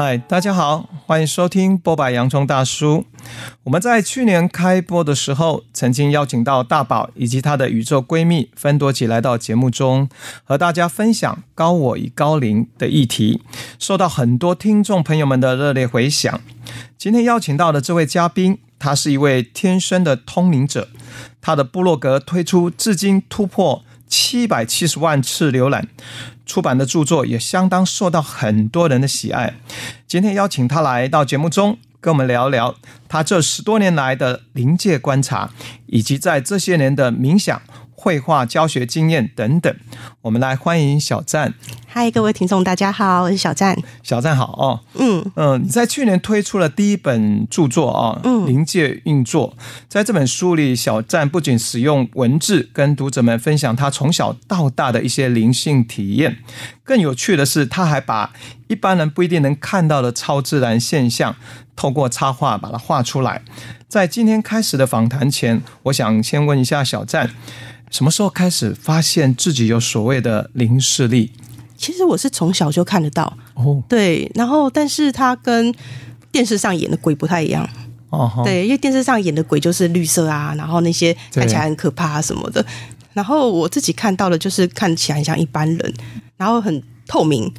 [0.00, 3.04] 嗨，大家好，欢迎收听波白洋葱大叔。
[3.64, 10.08] 我们在去年开播的时候，曾经邀请到大宝以及她的宇宙闺蜜芬多奇来到节目中，
[10.44, 13.42] 和大家分享高我与高灵的议题，
[13.80, 16.40] 受到很多听众朋友们的热烈回响。
[16.96, 20.86] 今天邀请到的这位嘉宾，他是一位天生的通灵者，
[21.40, 25.86] 他的部落格推出至今突破七百七十万次浏览。
[26.46, 29.54] 出版的著作也相当受到很多人的喜爱。
[30.06, 32.74] 今天邀请他来到节目中，跟我们聊聊
[33.08, 35.50] 他这十多年来的临界观察，
[35.86, 37.60] 以及在这些年的冥想。
[38.00, 39.74] 绘画教学经验等等，
[40.22, 41.54] 我们来欢迎小赞。
[41.88, 43.76] 嗨，各位听众，大家好，我是小赞。
[44.04, 44.80] 小赞好哦。
[44.94, 49.56] 嗯嗯、呃，你在去年推出了第一本著作啊，嗯，灵界运作。
[49.88, 56.38] 在这本书里，小赞不仅使用文字跟读者们分享他从小到大的一些灵性体验，
[56.84, 58.32] 更有趣的是，他还把
[58.68, 61.34] 一般人不一定能看到的超自然现象，
[61.74, 63.42] 透过插画把它画出来。
[63.88, 67.30] 在今天开始的访谈前，我想先问一下小站。
[67.90, 71.32] 什么时候开始发现自己有所谓的零视力？
[71.74, 75.74] 其实我是从小就看得到哦，对，然后但是它跟
[76.30, 77.66] 电视上演的鬼不太一样
[78.10, 82.62] 哦，对，因为电视上演的鬼就是绿色啊，然后那些看起来很可怕啊什么的，
[83.14, 85.94] 然后我自己看到的就是看起来很像一般人，
[86.36, 87.50] 然后很透明，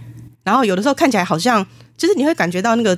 [0.44, 1.66] 然后有的时候看起来好像
[1.98, 2.96] 就是你会感觉到那个。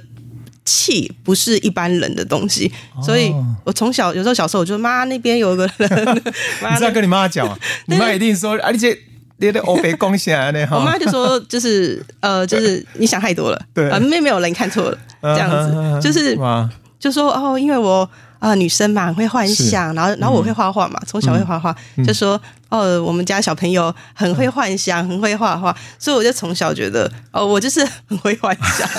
[0.66, 2.72] 气不是一般人的东西，
[3.04, 5.90] 所以我从小有时候小时候我就妈那边有个人，
[6.26, 8.98] 你这样跟你妈讲， 你妈一定说，而且
[9.38, 10.68] 你的欧北贡献呢？
[10.72, 13.90] 我妈就说就是呃，就是 你想太多了，对。
[13.90, 16.00] 啊，没没有人看错了，这样子。
[16.02, 16.38] 就是
[17.00, 18.10] 就说哦，因为我。
[18.42, 22.42] 啊、呃，女生嘛，很会幻想，然后，然后我会画画嘛，从、嗯、小会画画，嗯、就说
[22.72, 28.90] 哦，我们家小朋友很会幻想，很会画画，所以我就从小觉得哦，我就是很会幻想，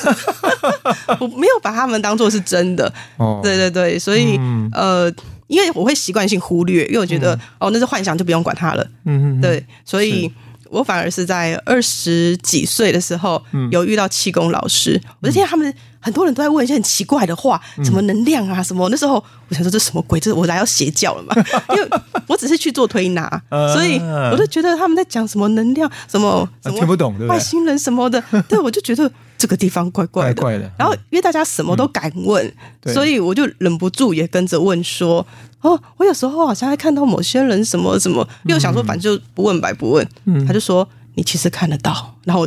[1.18, 5.10] 我没有把他们当做是真的，哦，对对对，所以、嗯、呃，
[5.46, 10.30] 因为我会习惯性忽略，因为我觉得、嗯、哦，那是幻想，就不用管它了，嗯嗯，对，所以
[10.72, 13.40] 我反而是在二十几岁的时候，
[13.70, 15.72] 有遇到气功老师，嗯、我就听他们。
[16.04, 18.88] 很多人都在问一些很奇怪的话，什么能量啊，什么？
[18.88, 20.18] 那时候我想说，这什么鬼？
[20.18, 21.32] 这我来要邪教了嘛？
[21.70, 21.88] 因为
[22.26, 23.40] 我只是去做推拿，
[23.72, 28.20] 所以我就觉得他们在讲什么能量，什么什么听不懂，外星人什么的。
[28.48, 29.08] 对，我就觉得
[29.42, 30.70] 这个地方怪怪的。
[30.78, 32.54] 然后因为大家什么都敢问，
[32.86, 35.26] 所以我就忍不住也跟着问说：
[35.62, 40.08] 哦，我有时候好像还看到某些人什么什么，又想说反正就不问白不问。
[40.46, 42.46] 他就说你其实看得到，然后。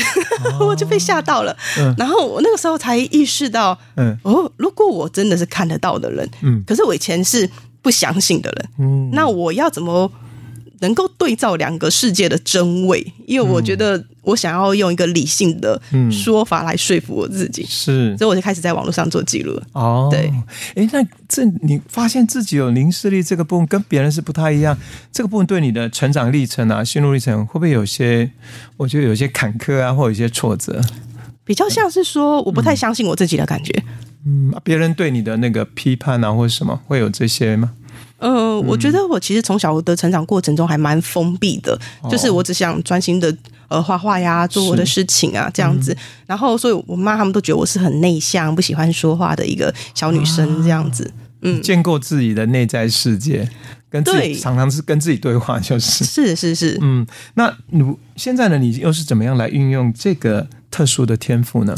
[0.58, 7.50] 我就被吓到了，嗯、然后我那个时候才意识到，嗯、哦，如果我真的是看得到的人，嗯、可是我以前是
[7.82, 10.10] 不相信的人，嗯、那我要怎么
[10.80, 13.12] 能够对照两个世界的真伪？
[13.26, 15.80] 因为我觉得我想要用一个理性的
[16.10, 19.62] 说法来说服我自己，是，所以我就开始在网络上做记录了。
[19.72, 20.32] 哦，对，
[20.74, 24.76] 哎，那这你发现自己有零视力这个部分跟别人是不太一样，
[25.12, 28.30] 这个部分对你的成长历程啊、心路历程会不会有些？
[28.76, 30.80] 我觉得有些坎坷啊，或有一些挫折，
[31.44, 33.84] 比较像是说我不太相信我自己的感觉。
[34.26, 37.72] 嗯，别人对你的那个批判啊，或者什么会有这些吗？
[38.20, 41.72] 呃，我觉得我其实从小的成长过程中还蛮封闭的，
[42.02, 43.34] 哦、就是我只想专心的
[43.68, 45.94] 呃画画呀，做我的事情啊，这样子。
[45.94, 51.02] 嗯、然后，所以我妈他们都觉得我是很内向、不喜欢说话的一个小女生，这样子。
[51.04, 53.48] 啊、嗯，建构自己的内在世界，
[53.88, 56.78] 跟自己常常是跟自己对话，就是是是是。
[56.82, 57.06] 嗯，
[57.36, 57.82] 那你
[58.16, 58.58] 现在呢？
[58.58, 61.74] 你又是怎么样来运用这个特殊的天赋呢？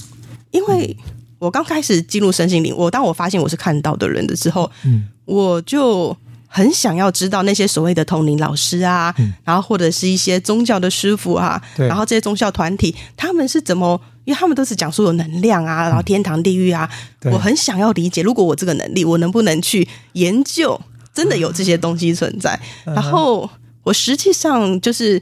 [0.51, 0.97] 因为
[1.39, 6.17] 我刚开始进入身心灵，我当我发现我是看到的人的时候，嗯，我就。
[6.55, 13.99] 很想要知道那些所谓的通灵老师啊，嗯、然后或者是一些宗教的师傅啊，然后这些宗教团体他们是怎么？
[14.27, 16.89] 因为他们都是讲述有能量啊，然后天堂地狱啊，
[17.23, 20.79] 嗯、我很想要理解，如果我这个能力，我能不能去研究？
[21.15, 22.61] 真的有这些东西存在？
[22.85, 23.49] 嗯、然后
[23.83, 25.21] 我实际上就是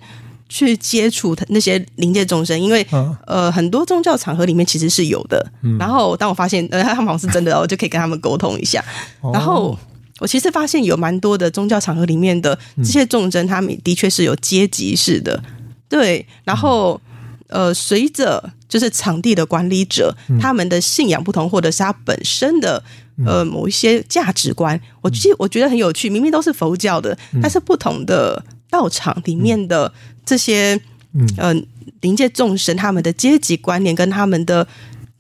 [0.48, 5.50] 去接触那些灵界众生，因为、嗯、呃，很多宗教场合里面其实是有的。
[5.62, 8.84] 嗯、然后当我发现呃他们好像是真的，我就可以跟他们沟通一下。
[9.20, 9.78] 哦、然后。
[10.20, 15.42] 我其实发现有蛮多的宗教场合里面的这些众生，他们的确是有阶级式的，
[15.88, 16.24] 对。
[16.44, 17.00] 然后，
[17.48, 22.80] 呃，随着就是场地的管理者他们的信仰不同，或者是他本身的
[23.26, 26.08] 呃某一些价值观，我其实我觉得很有趣。
[26.08, 29.92] 明明都是佛教的，但是不同的道场里面的
[30.24, 30.78] 这些
[31.36, 31.52] 呃
[32.02, 34.68] 灵界众生，他们的阶级观念跟他们的。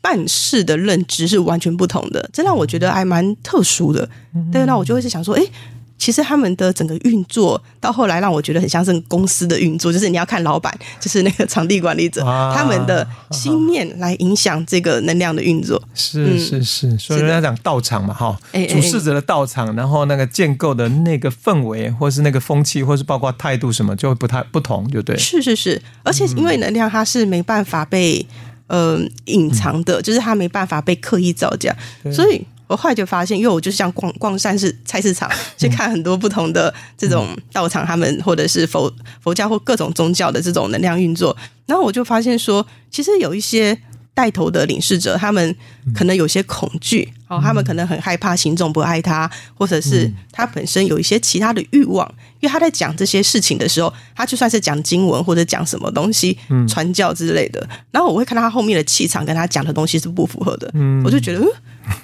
[0.00, 4.08] 办事的认知是完全不同的，这让我觉得还蛮特殊的。
[4.52, 5.42] 对，那我就会是想说，哎，
[5.98, 15.82] 其实他们的整个运作到后来让我觉得很像是公司的运作，就是你要看老板， 就是那个场地管理者、啊、他们的心念来影响这个能量的运作。
[15.94, 18.38] 是是是，所以人家讲道场嘛，哈，
[18.70, 25.14] 主事者的道场，然后那个建构的那个氛围，或是那个风气，或是包括态度什么，就会不太不同，就对。
[25.18, 28.26] 是是是，而且因为能量它是没办法被
[28.70, 31.76] 呃隐藏的，就是它没办法被刻意造假，
[32.14, 32.40] 所以。
[32.70, 35.28] 我后来就发现，因为我就像逛逛善市菜市场，
[35.58, 38.88] 去看很多不同的这种道场，他们或者是佛
[39.20, 41.36] 佛教或各种宗教的这种能量运作，
[41.66, 43.76] 然后我就发现说，其实有一些
[44.20, 45.56] 带头的领事者，他们
[45.94, 52.06] 可能有些恐惧，哦，他们可能很害怕行众不爱他，或者是他本身有一些其他的欲望，
[52.40, 56.36] 因为他在讲这些事情的时候，他就算是讲经文或者讲什么东西，
[56.68, 60.70] 传教之类的，然后我会看到他后面的气场跟他讲的东西是不符合的，
[61.02, 61.48] 我就觉得嗯。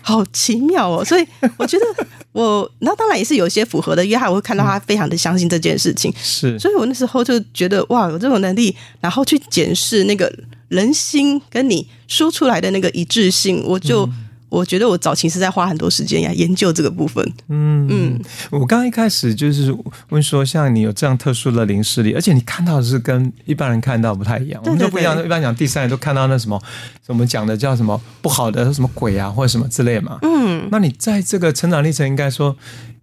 [0.02, 1.24] 好奇妙哦，所以
[1.56, 1.84] 我觉得
[2.32, 10.32] 我 那当然也是有一些符合的，因为我会看到他非常的相信这件事情，是，所以我那时候就觉得哇，有这种能力，然后去检视那个
[10.68, 14.06] 人心跟你说出来的那个一致性，我就。
[14.06, 17.20] 嗯我觉得我早期是在花很多时间呀，研究这个部分。
[17.48, 18.20] 嗯嗯，
[18.52, 19.76] 我刚刚一开始就是
[20.10, 24.62] 问说，像你有这样特殊的灵视力，而且你看到的是跟一般人看到不太一样。
[24.64, 26.62] 我们就不一样，一般讲第三人都看到那什么，
[27.08, 30.20] 我们讲的叫什么不好的什么鬼啊，或者什么之类嘛。
[30.22, 32.56] 嗯，那你在这个成长历程，应该说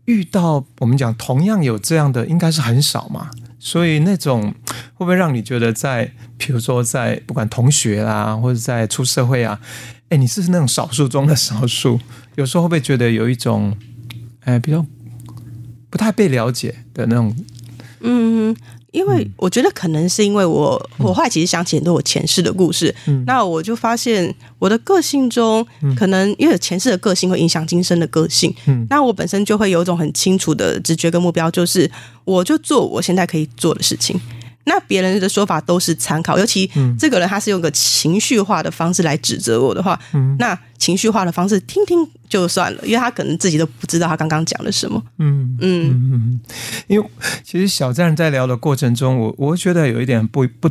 [0.06, 3.30] 遇到我们讲同样有这样的，应该是很少嘛。
[3.66, 4.54] 所以那种
[4.94, 9.58] 会不会让你觉得在，比如说在不管同学啊，或者在出社会啊？
[10.10, 11.98] 哎，你是那种少数中的少数，
[12.36, 13.78] 有时候会不会觉得有一种，
[14.42, 14.86] 哎，比较
[15.90, 17.34] 不太被了解的那种？
[18.02, 18.54] 嗯，
[18.94, 25.66] 因为我觉得可能是因为我，嗯、我后来其实想起很多我前世的故事，嗯、那我就发现我的个性中，
[25.98, 31.90] 可能因为前世的个性会影响今生的个性，嗯，那我本身就会有一种很清楚的直觉跟目标，就是
[32.24, 34.18] 我就做我现在可以做的事情。
[34.66, 41.98] 那别人的说法都是参考，尤其这个人他是用个情绪化的方式来指责我的话，嗯、那情绪化的方式听听
[42.30, 45.02] 就算了，因为他可能自己都不知道他刚刚讲了什么。
[45.18, 46.40] 嗯嗯嗯，
[46.88, 47.08] 因为
[47.44, 50.70] 其实小站在聊的过程中，我我觉得有一点不不，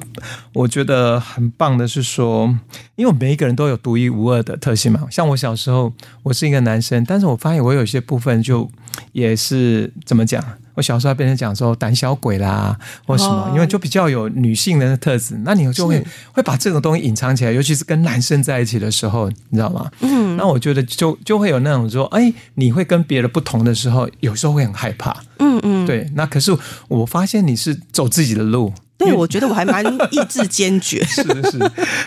[0.54, 2.58] 我觉得很棒的是说，
[2.96, 5.06] 因为每一个人都有独一无二的特性嘛。
[5.10, 5.92] 像我小时候，
[6.22, 8.70] 我是一个男生，但是我发现我有一些部分就
[9.12, 10.42] 也是怎么讲。
[10.74, 19.90] 我小时候被人讲说胆小鬼啦，或什么，因为就比较有女性的特质，那你就会会把这种东西隐藏起来，尤其是跟男生在一起的时候，你知道吗？
[20.00, 25.16] 嗯，那我觉得就就会有那种说，哎，你会跟别人不同的时候，有时候会很害怕。
[25.38, 26.10] 嗯嗯，对。
[26.14, 26.56] 那可是
[26.88, 28.72] 我发现你是走自己的路。
[29.04, 31.02] 对，我觉得我还蛮意志坚决。
[31.06, 31.58] 是的，是。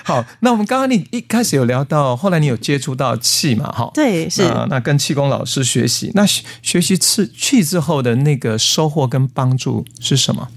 [0.03, 3.71] 好，那我们刚刚你一开始有聊到，后来你有接触到气嘛？
[3.71, 4.44] 哈，对，是。
[4.44, 10.47] 那，那跟气功老师学习，那学习气气之后的那个收获跟帮助是什么？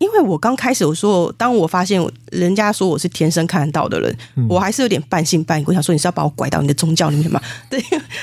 [0.00, 2.02] 因为我刚开始我说，当我发现
[2.32, 5.64] 人家说我是天生看得到的人，嗯、我还是有点半信半疑。
[5.66, 7.38] 我想说，你是要把我拐到你的宗教里面吗？
[7.68, 7.78] 对，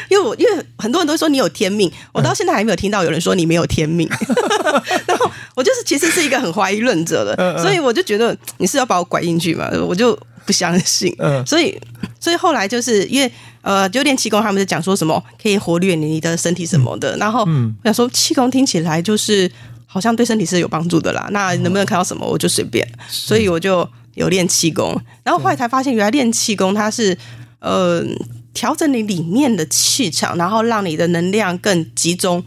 [0.09, 4.09] 因为我因为很多人都说你有天命，我到现在还没有听到有人说你没有天命。
[4.09, 11.15] 嗯、 然后我就是其实是一个很怀疑论者的，嗯、所以我就觉得你是要把我拐进去嘛，我就不相信。
[11.19, 11.79] 嗯、所以
[12.19, 13.31] 所以后来就是因为
[13.62, 17.15] 呃，就练气功，他们就讲说什么可以活络你的身体什么的。
[17.17, 19.51] 嗯、然后我想说，气功听起来就是。
[19.98, 27.18] 好像对身体是有帮助的啦，那能不能看到什么我就随便，哦、所以我就有练气功，然后后来才发现原来练气功它是
[27.60, 28.04] 呃
[28.54, 32.44] 调整你里面的气场，然后让你的能量更集中。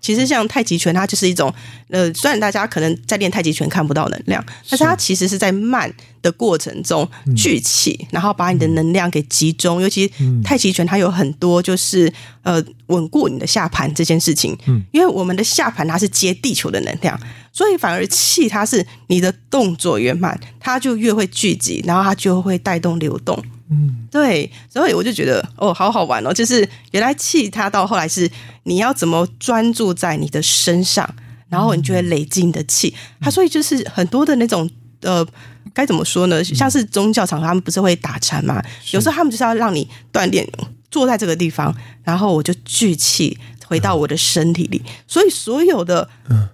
[0.00, 1.52] 其实像太极拳，它就是一种
[1.88, 9.82] 呃，虽然大家可能在练太极拳看不到能量，但是它其实是在慢的过程中聚气，嗯、然后把你的能量给集中。
[9.82, 10.10] 尤其
[10.44, 12.12] 太极拳，它有很多就是
[12.42, 14.56] 呃稳固你的下盘这件事情。
[14.66, 17.18] 嗯，因为我们的下盘它是接地球的能量，
[17.52, 23.42] 所以反而气它是你的动作越慢，它就越会聚集，然后它就会带动流动。
[23.70, 28.30] 嗯，对，所以我就觉得哦，好好玩哦，就是原来气它到后来是
[28.64, 31.08] 你要怎么专注在你的身上，
[31.48, 32.94] 然后你就会累积你的气。
[33.20, 34.68] 他所以就是很多的那种
[35.02, 35.26] 呃，
[35.74, 36.42] 该怎么说呢？
[36.44, 38.62] 像是宗教场合，他们不是会打禅吗？
[38.92, 40.46] 有时候他们就是要让你锻炼，
[40.90, 43.38] 坐在这个地方，然后我就聚气。
[43.68, 46.08] 回到我的身体里，所以所有的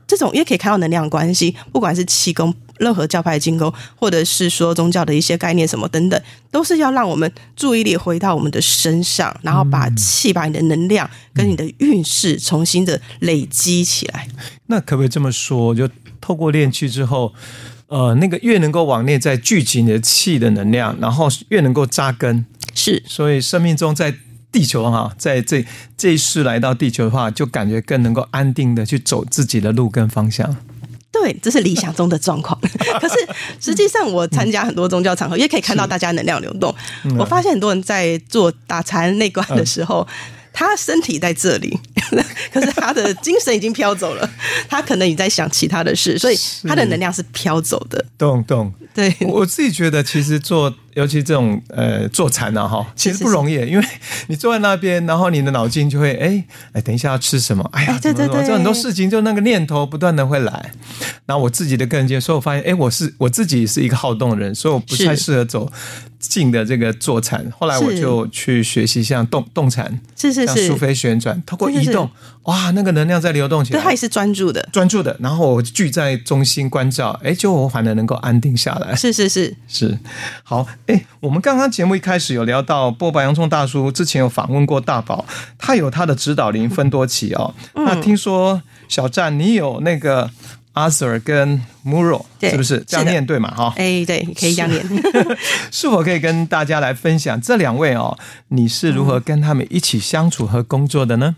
[0.07, 6.21] 这种也可以看到能量关系，不管是气功、任何教派的气功，或者是说宗教的一些概念什么等等，
[6.51, 14.29] 都是要让我们注意力回到我们的身上，然后把气、把你的能量跟你的运势重新的累积起来。
[14.67, 15.75] 那可不可以这么说？
[15.75, 15.89] 就
[16.21, 17.33] 透过练气之后，
[17.87, 22.45] 呃，那个越能够往内在聚集你的气的能量，然后越能够扎根。
[22.75, 24.15] 是，所以生命中在。
[24.53, 25.65] 地球哈，在这
[25.97, 30.55] 这一世来到地球的话，就感觉更能够安定的去走自己的路跟方向。
[31.13, 32.59] 对，这是理想中的状况。
[33.01, 33.15] 可是
[33.61, 36.75] 实际上，我参加很多宗教场合，也可以看到大家能量流动。
[37.19, 40.07] 我发现很多人在做打禅内观的时候。
[40.55, 41.79] 他身体在这里，
[42.53, 44.31] 可是他的精神已经飘走了。
[44.69, 46.39] 他可能也在想其他的事，所以
[46.69, 48.05] 他的能量是飘走的。
[48.19, 50.75] 懂懂，对，我自己觉得，其实做。
[50.95, 53.85] 尤其这种呃坐禅啊哈，其实不容易，因为
[54.29, 57.69] 你坐在那边，然后你的脑筋就会哎哎，等一下要吃什么？
[57.73, 60.73] 哎呀，对对对，就很多事情就那个念头不断的会来。
[61.27, 65.71] 然后我自己的个人经验，所以我发现，哎，我是我自己是一个好动的人，所以我不太适合走
[66.19, 67.45] 静的这个坐禅。
[67.59, 72.11] 后来我就去学习像动动禅，是是是，像苏菲旋转，透过移动，
[72.43, 73.79] 哇，那个能量在流动起来。
[73.81, 75.17] 对，它也是专注的，专注的。
[75.21, 78.95] 然后我聚在中心关照，哎，就我反而能够安定下来。
[78.95, 79.99] 是是是是，
[80.43, 81.63] 好，哎，我们刚刚。
[81.63, 85.25] 刚节目一开始有聊到波白洋葱大叔之前有访问过大宝，
[85.57, 87.55] 他有他的指导灵分多奇哦。
[87.75, 90.29] 嗯、那听说小站你有那个
[90.73, 93.49] 阿 Sir 跟 Muro，是不是这样念对嘛？
[93.55, 94.85] 哈，哎，对，可以这样念。
[95.71, 98.19] 是否可以跟大家来分享这两位哦？
[98.49, 101.37] 你是如何跟他们一起相处和工作的呢？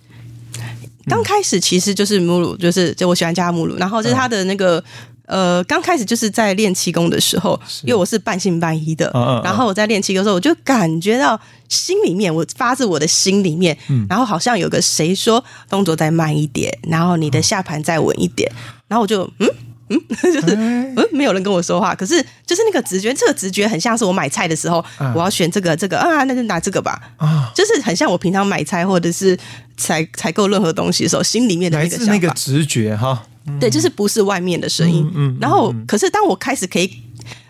[1.07, 4.83] 刚、嗯、开始其实就是 Muro，就是就我喜欢叫他 Muro，然后就是他的那个。
[5.27, 19.49] 呃，刚开始就是在练气功的时候，因为我是半信半疑的，嗯嗯、然后我在练气功的时候，我就感觉到心里面，我发自我的心里面，嗯、然后好像有个谁说动作再慢一点，然后你的下盘再稳一点，嗯、然后我就嗯
[19.95, 20.01] 嗯，
[20.33, 29.39] 就是嗯，没有人跟我说话，可是就是那个直觉，这个直觉很像是我买菜的时候，嗯、我要选这个这个啊，那就拿这个吧，啊，就是很像我平常买菜或者是
[29.77, 33.25] 采采购任何东西的时候，心里面的那个那个直觉哈。
[33.61, 35.07] 对，就是不是外面的声音。
[35.15, 36.91] 嗯，嗯，然后，可是当我开始可以，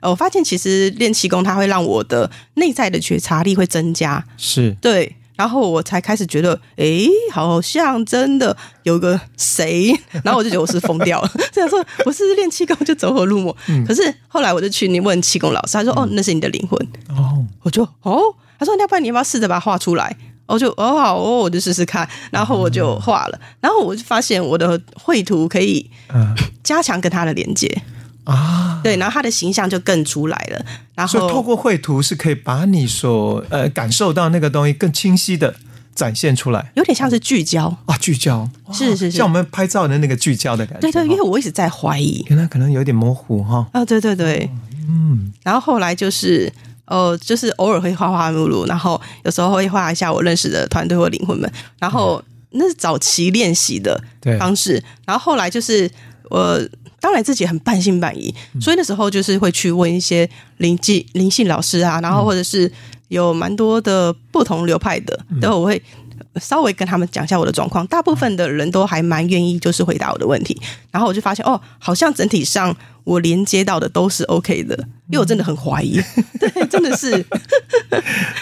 [0.02, 4.24] 我发现其实练气功，它会让我的内在的觉察力会增加。
[4.36, 9.92] 是，对，然后我才开始觉得，哎，好像真的有个谁，
[10.24, 13.56] 然后我就觉得我是疯掉了， 这样说我是练气功就走火入魔。
[13.68, 16.78] 嗯，可是后来我就去你问气功老师，他说，哦，那是你的灵魂。
[17.08, 18.20] 哦，我就哦，
[18.58, 20.16] 他说，要不然你要不要试着把它画出来？
[20.46, 25.90] 我就哦好哦，我就试试看，然后我就画了，然后我就发现我的绘图可以
[26.62, 27.66] 加强跟他的连接
[28.24, 30.64] 啊，对，然后他的形象就更出来了。
[30.94, 35.54] 然后透过绘图是可以把你所呃感受到那个东西更清晰的
[35.94, 37.76] 展现出来，有点像是聚焦。
[37.86, 38.48] 啊，聚焦。
[38.72, 40.80] 是是是，像我们拍照的那个聚焦的感觉。
[40.80, 43.66] 对对，因为我一直在怀疑，原来可能有点模糊哈。
[43.72, 44.50] 啊，对对对，
[44.88, 46.52] 嗯，然后后来就是。
[46.86, 53.98] 呃，就是偶尔会画画目录，然后有时候会画一下我认识的团队或灵魂们，然后那是早期练习的
[54.38, 54.74] 方式，
[55.06, 55.90] 然后后来就是
[56.28, 56.60] 我
[57.04, 62.73] 当然自己很半信半疑，嗯、所以那时候就是会去问一些灵气灵性老师啊，然后或者是
[63.08, 65.82] 有蛮多的不同流派的，然后、嗯、我会。
[66.40, 70.61] 稍微跟他们讲一下我的状况，大部分的人都还蛮愿意，就是回答我的问题。
[70.90, 74.75] 然后我就发现，哦，好像整体上我连接到的都是 OK 的，
[75.08, 76.00] 因为我真的很怀疑，
[76.40, 77.25] 对，真的是。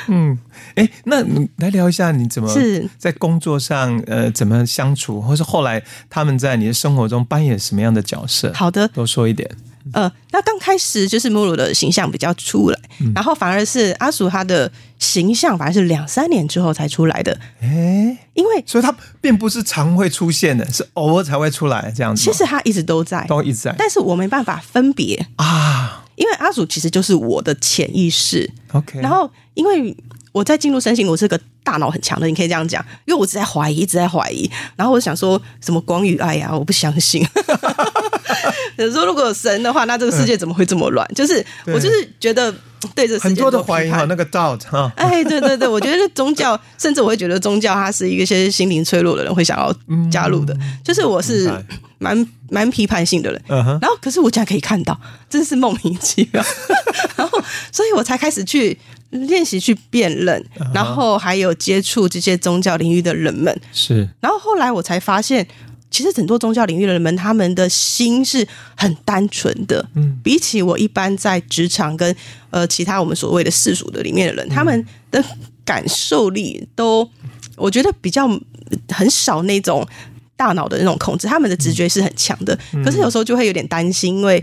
[0.09, 0.38] 嗯，
[0.75, 8.52] 哎，那你来聊一下，你怎么是在工作上呃怎么相处，或是后来他们在你的生活中扮演什么样的角色？
[8.55, 9.49] 好的，多说一点。
[9.93, 17.37] 呃，那刚开始就是母乳的形象比较出来，嗯、然后反而是阿鼠他的形象反而是两三年之后才出来的。
[17.61, 22.23] 哎诶，因为所以他并不是常会出现的，是偶尔才会出来这样子。
[22.23, 28.49] 其实他一直都在，都一直在，但是我没办法分别啊，因为阿鼠其实就是我的潜意识。
[28.73, 29.97] OK，然后因为。
[30.32, 34.50] 我在进入身心，我是个大脑很强的，你可以这样讲，因为我一直在怀疑，一直在怀疑。
[34.74, 37.22] 然后我想说什么光与爱呀、啊，我不相信。
[38.76, 41.06] 有时候如果有神的话，那这个世界怎么会这么乱？
[41.10, 42.50] 嗯、就是我就是觉得
[42.94, 44.90] 对这个世界很多的怀疑哈，那个 doubt 哈。
[44.96, 49.74] 哎，对对对，我觉得宗教，甚至我会觉得宗教，它是一些心灵脆弱的人会想要
[50.10, 50.54] 加入的。
[50.54, 51.52] 嗯、就是我是
[51.98, 54.98] 蛮蛮批判性的人，然后可是我竟然可以看到，
[55.28, 56.42] 真是莫名其妙。
[57.16, 57.38] 然后，
[57.70, 58.78] 所以我才开始去。
[59.12, 60.42] 练习去辨认，
[60.73, 64.09] 然后还有接触这些宗教领域的人们，是。
[64.21, 65.47] 然后后来我才发现，
[65.90, 69.87] 其实很多宗教领域的人们，他们的心是很单纯的。
[69.95, 72.16] 嗯，比起我一般在职场跟
[72.49, 75.23] 呃其他我们所谓的世俗的里面的人，他们的
[75.62, 77.07] 感受力都，
[77.57, 78.26] 我觉得比较
[78.88, 79.87] 很少那种
[80.37, 82.59] 大脑的那种控制，他们的直觉是很强的。
[82.83, 84.42] 可是有时候就会有点担心，因为。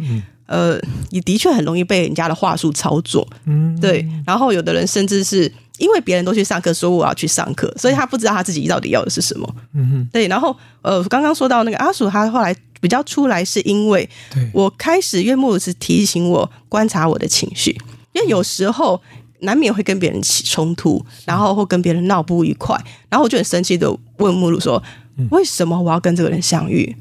[0.50, 4.03] 呃，也的确很容易被人家的话术操作，嗯，对。
[4.25, 10.27] 然后有的人甚至是因为别人都去上课，说我要去上课，所以他不知道他自己到底要的是什么，嗯哼，对。
[10.27, 14.10] 然后呃，刚刚说到那个阿鼠，他后来比较出来，是因为
[14.51, 17.77] 我开始，因为木子提醒我观察我的情绪，
[18.13, 19.00] 因为有时候
[19.41, 22.75] 难免会跟别人起冲突，然后或跟别人闹不愉快，
[23.08, 24.82] 然后我就很生气的问目鲁说
[25.29, 26.96] ：“为什么我要跟这个人相遇？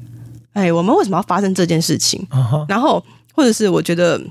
[0.53, 2.25] 哎，我们为什么要发生这件事情？”
[2.69, 3.03] 然后
[3.39, 4.21] 或者是我觉得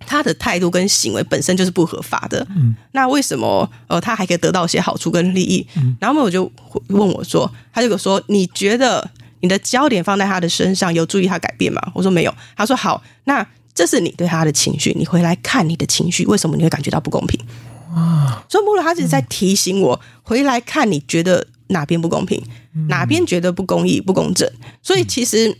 [0.00, 5.64] 他的态度跟行为本身就是不合法的，嗯那为什么呃他还可以得到一些好处跟利益？
[6.00, 6.50] 然后我就
[6.88, 9.08] 问我说：“他就说你觉得
[9.40, 12.34] 你的焦点放在他的身上，有助于他改变吗？”我说没有。
[12.56, 17.40] 他说：“好，那。”这是你对他的情绪，你回来看你的情绪，为什么你会感觉到不公平？
[17.94, 22.42] 啊，所以目录他只是在提醒我，回来看你觉得哪边不公平，
[22.88, 24.50] 哪边觉得不公义、不公正。
[24.82, 25.56] 所以其实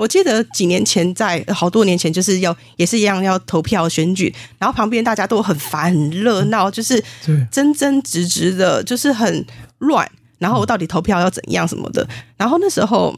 [0.00, 7.02] 我记得几年前，在好多年前，就是要也是一样要投票选举，然后旁边大家都很烦、很热闹，就是
[7.50, 9.44] 真真直直的，就是很
[9.78, 10.10] 乱。
[10.38, 13.14] 然后到底投票要怎样什么的，然后那时候。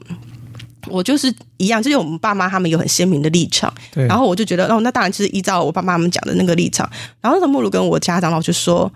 [0.89, 4.05] 我就是一样，就是我们爸妈他们有很鲜明的立场，对。
[4.09, 6.91] 然后我就觉得，哦，那当然就是依照我爸妈他们讲的那个立场。
[7.21, 8.93] 然后那个莫鲁跟我家长老就说：“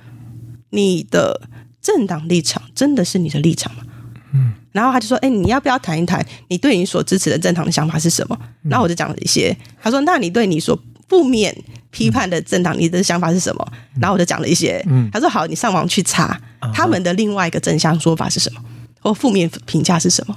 [0.70, 1.40] 你的
[1.80, 3.84] 政党立场真的是你的立场吗？”
[4.32, 4.52] 嗯。
[4.72, 9.56] 然后他就说：“哎，你要不要谈一谈你对你所支持的政党的想法是什么？”然后我就讲了一些。
[9.82, 10.78] 他说：“那你对你所
[11.08, 11.56] 负面
[11.90, 13.66] 批判的政党，你的想法是什么？”
[14.00, 14.84] 然后我就讲了一些。
[14.88, 15.08] 嗯。
[15.12, 16.38] 他说：“好，你上网去查
[16.74, 18.60] 他们的另外一个正向说法是什么，
[19.00, 20.36] 或负面评价是什么。”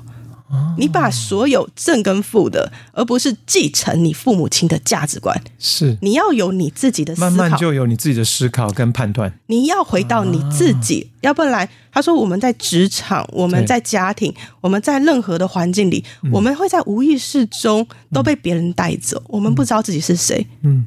[0.77, 9.31] 你把所有正跟负的，而不是继承你父母亲的价值观，是你要有你自己的思考，慢慢就有你自己的思考跟判断。
[9.47, 20.47] 你要回到你自己，啊、要不然他说我们在职场，我们在家庭，我们在任何的环境里，我们会在无意识中都被别人带走，嗯、我们不知道自己是谁。
[20.63, 20.85] 嗯，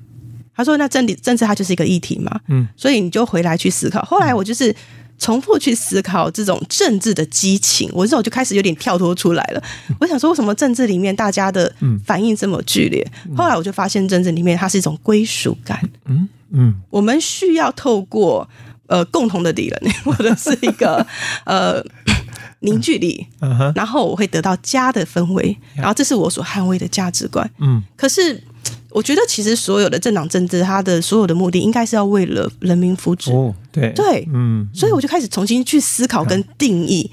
[0.56, 4.02] 他说那政治政治它就是一个议题嘛，嗯，所以你就回来去思考。
[4.02, 4.74] 后来我就是。
[5.22, 9.62] 重复去思考这种政治的激情，我这种就开始有点跳脱出来了。
[10.00, 11.72] 我想说，为什么政治里面大家的
[12.04, 13.06] 反应这么剧烈？
[13.36, 15.78] 后来我就发现，政治里面它是一种归属感。
[16.06, 18.48] 嗯嗯，我们需要透过
[18.88, 21.06] 呃共同的敌人， 或者是一个
[21.46, 21.80] 呃
[22.58, 23.24] 凝聚力，
[23.76, 27.48] 然后我会得到家的氛围，然后这是我所捍卫的价值观。
[27.58, 28.42] 嗯，可是。
[28.92, 33.32] 我觉得其实所有的政党政治，它的所有的目的应该是要为了人民福祉。
[33.32, 37.10] 哦，对对，嗯，所以我就开始重新去思考跟定义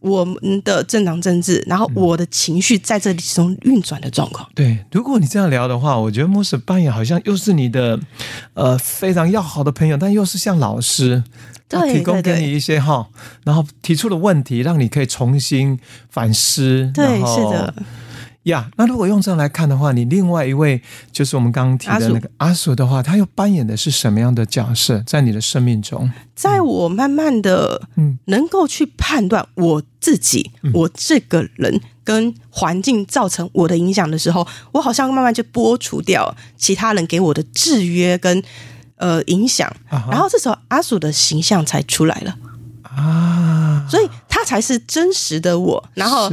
[0.00, 4.48] 我们的政党政治，然后我的情绪在这里中运转的状况。
[4.54, 8.00] 对，如果你这样聊的话，我觉得牧师扮演好像又是你的
[8.54, 11.22] 呃非常要好的朋友，但又是像老师，
[11.68, 13.06] 对，提供给你一些哈，
[13.44, 15.78] 然后提出的问题，让你可以重新
[16.08, 16.90] 反思。
[16.94, 17.74] 对，是的。
[18.44, 20.80] 呀，yeah, 那如果用这样来看的话，你另外一位
[21.12, 26.10] 就是我们刚刚提的那个阿属的话，他又扮演的是什么样的角色在你的生命中？
[26.34, 38.42] 在我慢慢的嗯，能够去判断我自己，嗯、我这个人跟环境造成我的影响的时候，我好像慢慢就剥除掉其他人给我的制约跟
[38.96, 42.38] 呃影响，啊、然后这时候阿属的形象才出来了。
[42.82, 46.32] 啊，所以他才是真实的我，然后。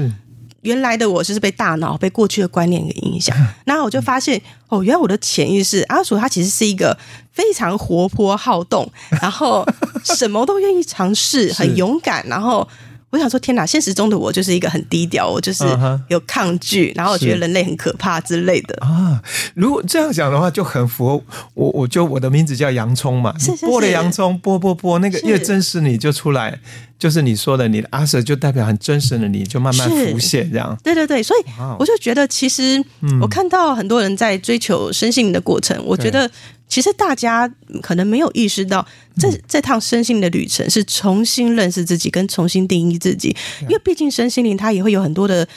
[0.61, 6.97] 原来的我就是被大脑、被过去的观念给影响， 然后我就发现哦，原来我的潜意识阿鼠，它其实是一个
[7.31, 8.89] 非常活泼好动，
[9.21, 9.65] 然后
[10.03, 12.67] 什么都愿意尝试， 很勇敢，然后。
[13.09, 13.65] 我想说，天哪！
[13.65, 15.63] 现实中的我就是一个很低调，我就是
[16.09, 16.97] 有抗拒，uh huh.
[16.97, 19.21] 然后我觉得人类很可怕之类的啊。
[19.53, 21.69] 如果这样讲的话，就很符合我。
[21.71, 26.59] 我就我的名字叫洋葱嘛，是是是剥了洋葱，剥剥剥，那个越真实你就出来，是
[26.99, 30.77] 就是你说的，你的阿 Sir 就代表很真实的你，就慢慢浮现这样。
[30.83, 31.39] 对对对，所以
[31.79, 32.83] 我就觉得，其实
[33.21, 36.29] 我看到很多人在追求身心的过程，嗯、我觉得。
[36.67, 37.49] 其实大家
[37.81, 38.85] 可能没有意识到
[39.17, 43.35] 这，这这趟身心的旅程是重新认识自己，跟重新定义自己。
[43.61, 45.47] 因为毕竟身心灵它也会有很多的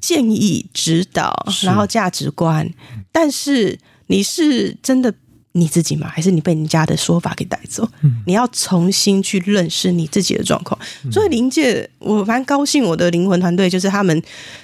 [0.00, 2.68] 建议、指导，然后价值观。
[3.10, 5.12] 但是你是真的
[5.52, 6.08] 你自己吗？
[6.08, 7.86] 还是你被人家的说法给带走？
[8.24, 10.80] 你要重新去认识你自己的状况。
[11.10, 14.22] 所以灵界，我蛮高兴，我的灵魂团队就是他们，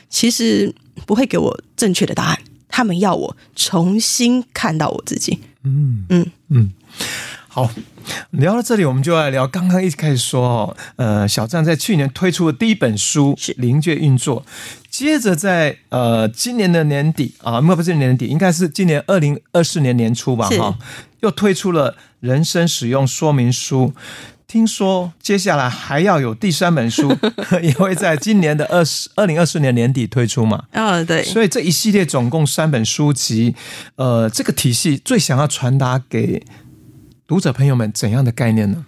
[0.09, 0.73] 其实
[1.05, 5.39] 不会给我正确的答案，他们要我重新看到我自己。
[5.65, 6.31] 嗯嗯。
[6.51, 6.73] 嗯，
[7.49, 7.71] 好，
[8.31, 14.43] 聊到这里，我们就来聊刚刚一开始说哦，呃，小站在去年推出的第一本书是《灵界运作》，
[14.91, 20.79] 接着在呃今年的年底啊，没有不是年底，应该是今年二零二四年年初吧，哈，
[21.21, 23.93] 又推出了人生使用说明书。
[24.49, 27.15] 听说接下来还要有第三本书，
[27.63, 30.65] 也会在今年的二十二零二四年年底推出嘛？
[30.71, 31.23] 嗯，对。
[31.23, 33.55] 所以这一系列总共三本书籍，
[33.97, 36.43] 呃，这个体系最想要传达给
[37.27, 38.87] 读者朋友们怎样的概念呢？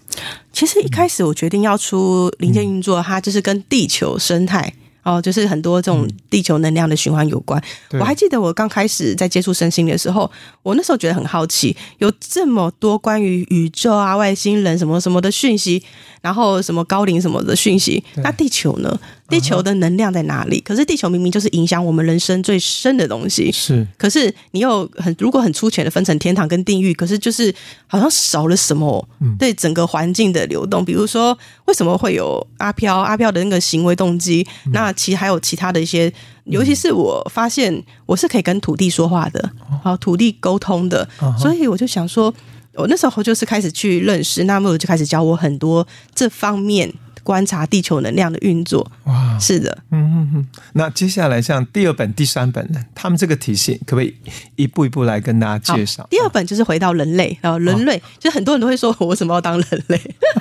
[0.51, 7.63] 其实一开始我决定要出零件运作，它就是跟地球生态哦，就是很多这种地球能量的循环有关。
[7.93, 10.31] 嗯、我还记得我刚开始在接触身心的时候，
[10.63, 15.83] 我那时候觉得很好奇，有这么多关于宇宙啊、外星人什么什么的讯息，
[16.21, 18.99] 然后什么高龄什么的讯息，那地球呢？
[19.31, 20.61] 地球的能量在哪里？
[20.61, 23.51] 可是地球明明就是影响我们人生最深的东西。
[23.51, 27.55] 是，可是你又很如果很粗浅的分成天堂跟地狱，可是就是
[27.87, 29.09] 好像少了什么？
[29.39, 32.99] 对整个环境的流动，比如说为什么会有阿飘？
[32.99, 36.13] 阿飘的那个行为动机，那其实还有其他的一些，
[36.45, 39.51] 尤其是我发现我是可以跟土地说话的，
[39.83, 42.35] 好，土地沟通的，所以我就想说，
[42.75, 46.93] 我那时候就是开始去认识，那么我就开始教我很多这方面。
[47.31, 50.47] 观察地球能量的运作，哇，是的，嗯嗯嗯。
[50.73, 52.85] 那接下来像第二本、第三本呢？
[52.93, 54.13] 他们这个体系可不可以
[54.57, 56.05] 一步一步来跟大家介绍？
[56.11, 60.01] 第二本就是回到人类，然后人类，哦、就很多人都会说，我为什么要当人类？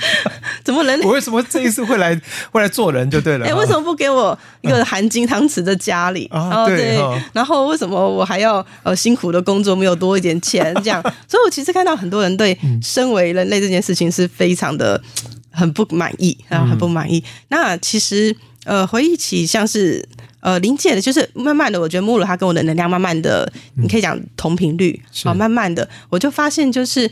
[0.66, 1.06] 怎么人类？
[1.06, 2.20] 我为什么这一次会来
[2.52, 3.46] 会来做人就对了？
[3.46, 6.26] 哎、欸，为什么不给我一个含金汤匙的家里？
[6.32, 6.98] 啊、哦，对。
[6.98, 10.74] 哦、然后为什么我还要呃辛苦的工作，没有多一点钱？
[10.84, 11.00] 这样，
[11.30, 15.00] 所以我其实看到很多人对身为人类这件事情是非常的。
[15.60, 17.20] 很不满意，然后很不满意。
[17.20, 20.08] 嗯、那其实，呃，回忆起像是
[20.40, 27.12] 呃临界的，就是慢慢的，我觉得穆鲁他跟我的能量慢慢的，嗯、你可以讲同频率，好，慢慢的，我就发现就是，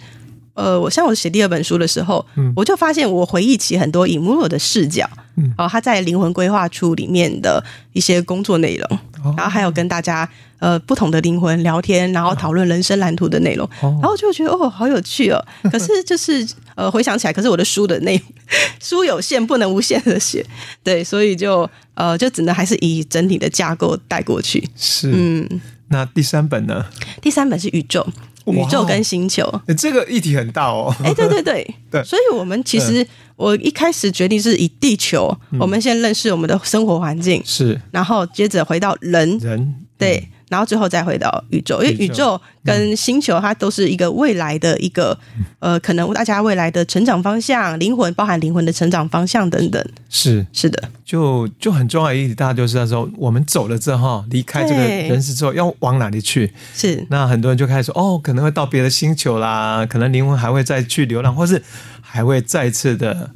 [0.53, 10.29] 呃，我像我写第二本书的时候，嗯、我就发现我回忆起很多以穆鲁的视角，嗯，哦，他在灵魂规划处里面的一些工作内容，哦、然后还有跟大家。
[10.59, 15.39] 呃，不同的灵魂聊天，然后讨论人生蓝图的内容，啊、然后就觉得哦，好有趣哦。
[15.71, 18.19] 可是就是呃，回想起来，可是我的书的内
[18.81, 20.43] 书有限，不能无限的写，
[20.83, 24.67] 对，所以就呃，就只能还是以整体的架构带过去。
[24.75, 26.83] 是，嗯，那第三本呢？
[27.21, 28.03] 第三本是宇宙，
[28.47, 30.91] 宇宙跟星球，这个议题很大哦。
[31.03, 31.75] 哎，对对对。
[31.91, 33.05] 对，所以我们其实
[33.37, 39.75] 我一开始决定是以地球，嗯、我们先认识我们的生活环境，是，然后接着回到人，人。
[39.97, 40.27] 对。
[40.49, 42.39] 然后最后再回到宇宙，因为宇宙。
[42.63, 49.81] 跟星球它都是一个未来的一个、嗯、呃，可能大家未来的成长方向，灵魂包含灵魂的成长方向等等。
[50.09, 50.45] 是。
[50.51, 56.53] 是的，就就很重要一点，大家就知道说，我们走了之后，离开这个人世之后要往哪里去？
[56.73, 57.05] 是。
[57.09, 61.63] 那很多人就开始说，哦，可能会到别的星球啦，可能灵魂还会再去流浪，或是
[62.17, 63.31] 还会再次的。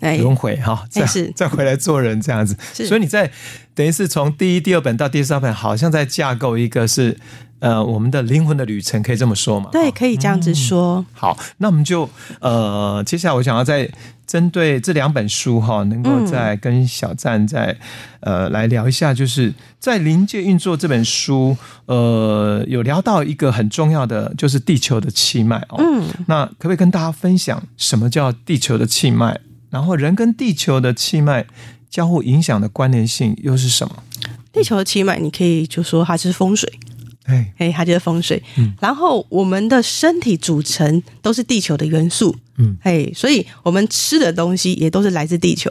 [0.00, 3.30] 轮回哈，再再回来做人这样子，所以你在
[3.74, 7.16] 等于是从第一、第二本到第三本，好像在架构一个是
[7.64, 9.70] 呃我们的灵魂的旅程，可以这么说吗？
[9.72, 10.96] 对，可以这样子说。
[10.96, 12.06] 嗯、好，那我们就
[12.40, 13.90] 呃接下来我想要再
[14.26, 17.74] 针对这两本书哈，能够再跟小赞再
[18.20, 25.76] 呃来聊一下，就是在临界运作这本书，呃有聊到一个很重要的，就是地球的气脉哦。
[25.78, 29.40] 嗯，那可不可以跟大家分享什么叫地球的气脉？
[29.70, 31.46] 然后，人跟地球的气脉
[31.90, 34.02] 交互影响的关联性又是什么？
[34.52, 36.72] 地球的气脉，你可以就说它是风水，
[37.24, 38.42] 哎哎，它就是风水。
[38.56, 45.70] 嗯，然后我们的身体组成都是地球的元素，嗯，哎，所以我们吃的东西也都是来自地球，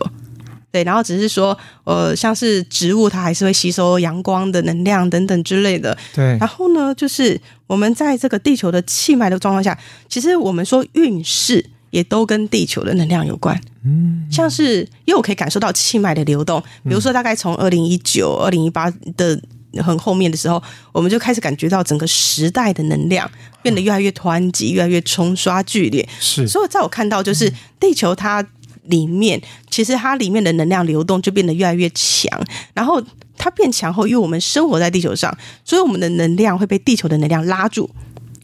[0.71, 0.83] 对。
[0.83, 6.37] 然后只是说，呃，像是植物，它还是会吸收阳光的能量等等之类的，对。
[6.39, 9.77] 然后呢，就是我们在这个地球的气脉的状况下，
[10.09, 11.69] 其实我们说运势。
[11.93, 19.39] 也都跟地球的能量有关，嗯，像是因为我可以感受到气脉的流动，比如说大概从二零一九、二零一八的
[19.81, 23.29] 很后面的时候，我们就开始感觉到整个时代的能量
[23.61, 26.07] 变得越来越湍急，越来越冲刷剧烈。
[26.19, 28.45] 是，所以在我看到就是地球它
[28.83, 32.29] 里面，其实它里面的能量流动就变得越来越强，
[32.73, 33.01] 然后
[33.37, 37.89] 它变强后，因为我们生活在地球上，所以我们的能量会被地球的能量拉住，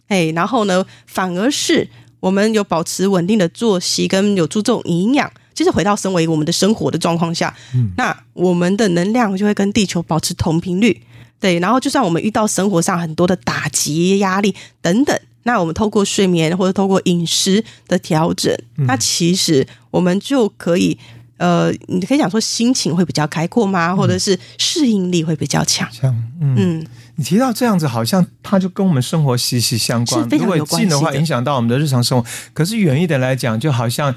[0.08, 1.90] 哎，然后呢，反而是。
[2.22, 11.02] 我们有保持稳定的作息，跟有注重营养，其实回到身为我们的生活的状况下，嗯，那我们的能量就会跟地球保持同频率，
[11.38, 11.60] 对。
[11.60, 20.98] 然后，就算我们遇到生活上很多的打击、压力等等，那我们透过睡眠或者透过饮食的调整，嗯，那其实我们就可以，
[21.36, 23.94] 呃，你可以讲说心情会比较开阔吗？
[23.94, 25.90] 或者是适应力会比较强？
[26.40, 26.56] 嗯。
[26.58, 30.26] 嗯你提到这样子，好像它就跟我们生活息息相关。
[30.30, 34.16] 如果近的话，影响到我们的日常生活；可是远一点来讲，就好像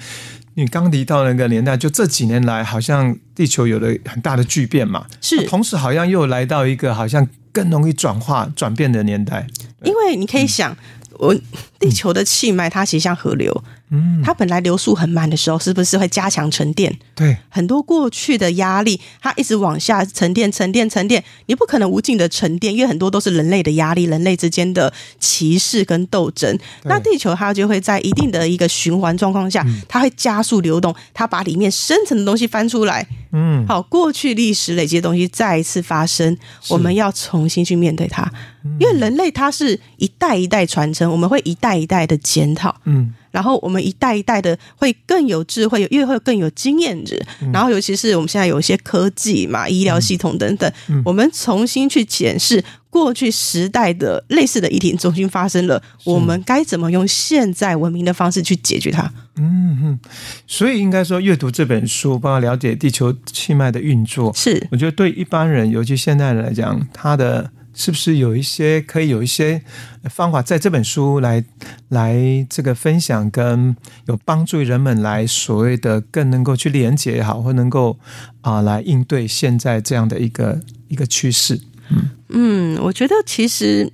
[0.55, 5.07] 你刚提到那个年代，就这几年来，好像地球有了很大的巨变嘛。
[5.21, 9.47] 是，同时好像又来到一个好像更容易转化、转变的年代。
[9.85, 10.77] 因为你可以想，
[11.13, 11.35] 我
[11.79, 16.99] 地球的气脉它其实像河流，嗯，它本来流速很慢的时候，是不是会加强沉淀？
[17.15, 26.59] 对，很多过去的压力，它一直往下沉淀、沉淀、沉淀，你不可能无尽的沉淀，因为很多都是人类的压力，人类之间的歧视跟斗争。
[26.85, 33.07] 那地球它就会在一定的一个循环状况下，它会加速流动，它把里面深层的东西翻出来。
[33.33, 36.37] 嗯，好，过去历史累积的东西再一次发生，
[36.69, 38.31] 我们要重新去面对它，
[38.79, 47.21] 因为人类它是一代一代传承，我们会一代一代的检讨，嗯，然后我们一代一代的会更有智慧，越会更有经验值，
[47.53, 50.73] 然后尤其是我们现在有一些科技嘛，医疗系统等等，
[51.05, 59.11] 我们重新去检视过去时代的类似的议题重新发生了，我们该怎么用现在文明的方式去解决它？
[59.37, 59.99] 嗯哼，
[60.47, 64.69] 所以应该说，阅读这本书，包括了解地球气脉的运作，是。
[64.71, 69.63] 我觉得对一般人，尤其现代人来讲，他的是不是有一些可以有一些
[70.05, 71.45] 方法，在这本书来
[71.89, 72.17] 来
[72.49, 77.99] 这个分享，跟有帮助人们来所谓的更能够去连接也好，或能够
[78.41, 81.61] 啊、来应对现在这样的一个一个趋势。
[81.91, 83.93] 嗯嗯，我觉得其实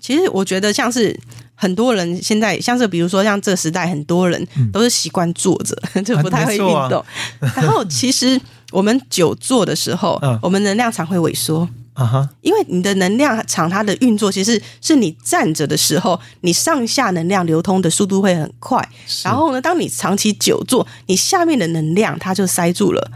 [0.00, 1.18] 其实我觉得像是。
[1.60, 7.04] 很多人现在像是比如说像这时代，很多人都是习惯坐着，就不太会运动。
[7.40, 18.88] 然后其实我们久坐的时候，我们能量场会萎缩啊哈，因为你的能量场它的运作其实是你站着的时候，你上下能量流通的速度会很快。
[19.24, 23.10] 然后呢，当你长期久坐，你下面的能量它就塞住了。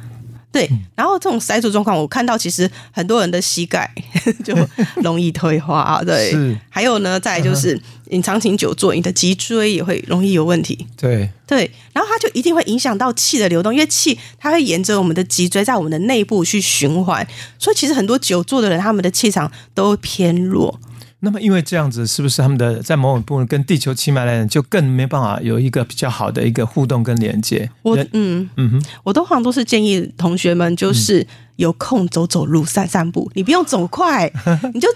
[0.52, 3.90] 对，然后这种塞住状况，我看到其实很多人的膝盖
[4.44, 4.54] 就
[4.96, 6.04] 容易退化啊。
[6.04, 10.86] 对，是还有呢，再来就是你长期久坐，你的脊椎也会容易有问题。
[10.94, 17.26] 对对，然后它就一定会影响到气的流动，因为气它会沿着我们的脊椎在我们的内部去循环，
[17.58, 20.78] 所以其实很多久坐的人，他们的气场都偏弱。
[21.24, 27.70] 那么，因为这样子，是不是他们的在某种部分跟地球起脉来讲，就更没办法有一个比较好的一个互动跟连接？
[27.82, 31.24] 我嗯嗯哼，我通常都是建议同学们，就是
[31.56, 34.30] 有空走走路、散散步，你不用走快，
[34.74, 34.88] 你就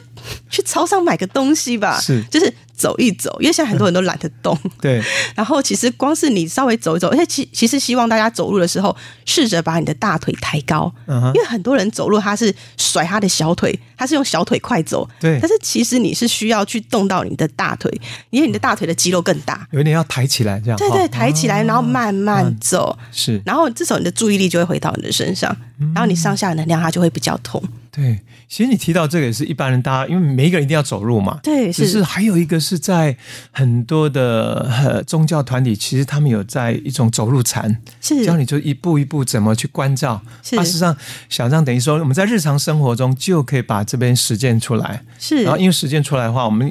[0.50, 2.52] 去超商买个东西吧，是就是。
[2.76, 4.54] 走一走，因为现在很多人都懒得动。
[4.82, 5.02] 对。
[5.34, 10.92] 然后其实光是你稍微走一走，而且其其实希望大家走路的时候，试着把你的大腿抬高。
[11.06, 11.32] 嗯。
[11.34, 15.08] 因为很多人走路他是甩他的小腿，他是用小腿快走。
[15.20, 15.38] 对。
[15.40, 17.90] 但是其实你是需要去动到你的大腿，
[18.30, 19.66] 因为你的大腿的肌肉更大。
[19.70, 20.78] 有点要抬起来这样。
[20.78, 22.98] 对对，抬起来，然后慢慢走。
[23.10, 23.40] 是。
[23.44, 25.56] 然后这时候你的注意力就会回到你的身上，
[25.94, 27.62] 然后你上下能量它就会比较通。
[27.90, 31.38] 对，其实你提到这个也是一般人，大家因为每一个人一定要走路嘛。
[31.42, 31.86] 对，是。
[31.86, 33.16] 只是还有一个是在
[33.50, 40.20] 很多的呃宗教团体，其实他们有在一种走路禅，是教你就一步一步怎么去关照。
[40.42, 40.94] 事实上，
[41.30, 45.02] 小张等于说我们在日常生活中就可以把这边实践出来。
[45.18, 45.44] 是。
[45.44, 46.70] 然后因为实践出来的话，我们。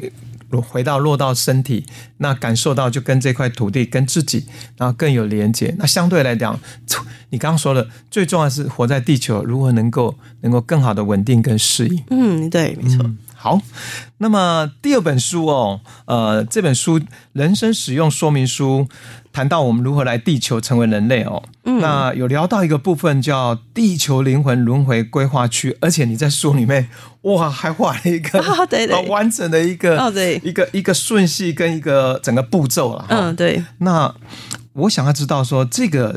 [0.71, 1.85] 回到落到身体，
[2.19, 4.45] 那感受到就跟这块土地跟自己，
[4.77, 5.75] 然后更有连接。
[5.77, 6.57] 那相对来讲，
[7.31, 12.01] 你刚刚说的最重要是活在地球，如何能够能够更好的稳定跟适应。
[12.09, 13.03] 嗯，对，没错。
[13.03, 13.61] 嗯好，
[14.17, 16.99] 那么第二本书哦，呃，这本书
[17.33, 18.87] 《人生使用说明书》
[19.35, 21.43] 谈到我们如何来地球成为人类哦。
[21.65, 26.87] 嗯，那有聊到一个部分叫“地球灵魂轮回规划区”，而且你在书里面
[27.23, 33.05] 哇，还画了一个啊， 对对，完整的一个哦，对，一个一个顺序跟一个整个步骤了。
[33.09, 33.61] 嗯，对。
[33.79, 34.15] 那
[34.71, 36.15] 我想要知道说，这个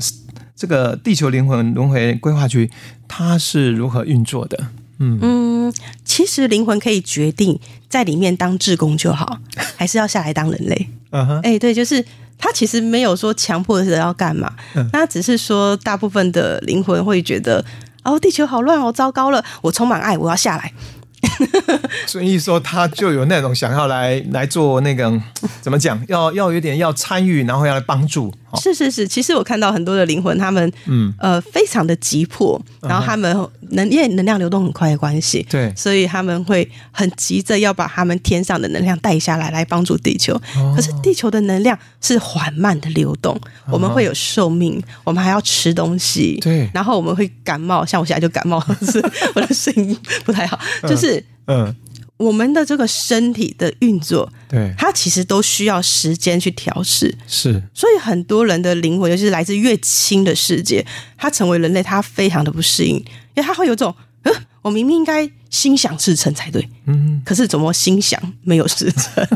[0.54, 2.70] 这个地球灵魂轮回规划区
[3.08, 4.68] 它是如何运作的？
[5.00, 9.40] 嗯嗯，其实灵魂可以决定在里面当志工就好，
[9.76, 10.88] 还是要下来当人类。
[11.10, 12.04] 嗯哼，哎，对，就是
[12.38, 14.52] 他其实没有说强迫的要干嘛，
[14.92, 17.64] 那只是说大部分的灵魂会觉得，
[18.04, 20.72] 哦，地球好乱，哦糟糕了，我充满爱，我要下来。
[22.06, 25.12] 所以说，他就有那种想要来来做那个
[25.60, 28.32] 怎么讲，要要有点要参与，然后要来帮助。
[28.60, 31.12] 是是是，其实我看到很多的灵魂，他们嗯。
[31.18, 33.36] 呃非常的急迫，然后他们
[33.70, 40.40] 能因为能量流动很快的关系，对，所以他们会很急着要把他们天上的能量带下来，来帮助地球。
[40.76, 43.38] 可是地球的能量是缓慢的流动，
[43.70, 49.02] 我们会有寿命，我们还要吃东西，对，然后我们会感冒，像我现在就感冒，是
[49.34, 50.58] 我的声音不太好，
[50.88, 51.74] 就是嗯。
[52.18, 57.14] 我们的这个身体的运作，对，它其实都需要时间去调试。
[57.26, 60.84] 是，所以很多人的灵魂，尤其是来自越轻的世界，
[61.16, 63.04] 他成为人类，他非常的不适应，因
[63.36, 64.32] 为他会有种，呃，
[64.62, 69.26] 我明明应该心想事成才对，嗯，可是怎么心想没有事成？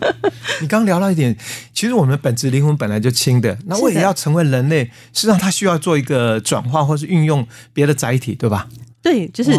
[0.60, 1.36] 你刚刚聊到一点，
[1.74, 8.68] 其实我们的本质灵魂本来就轻的，那我也要成为人类，实际上他需要做一个转化，或是运用别的载体，对吧？
[9.02, 9.52] 对，就是。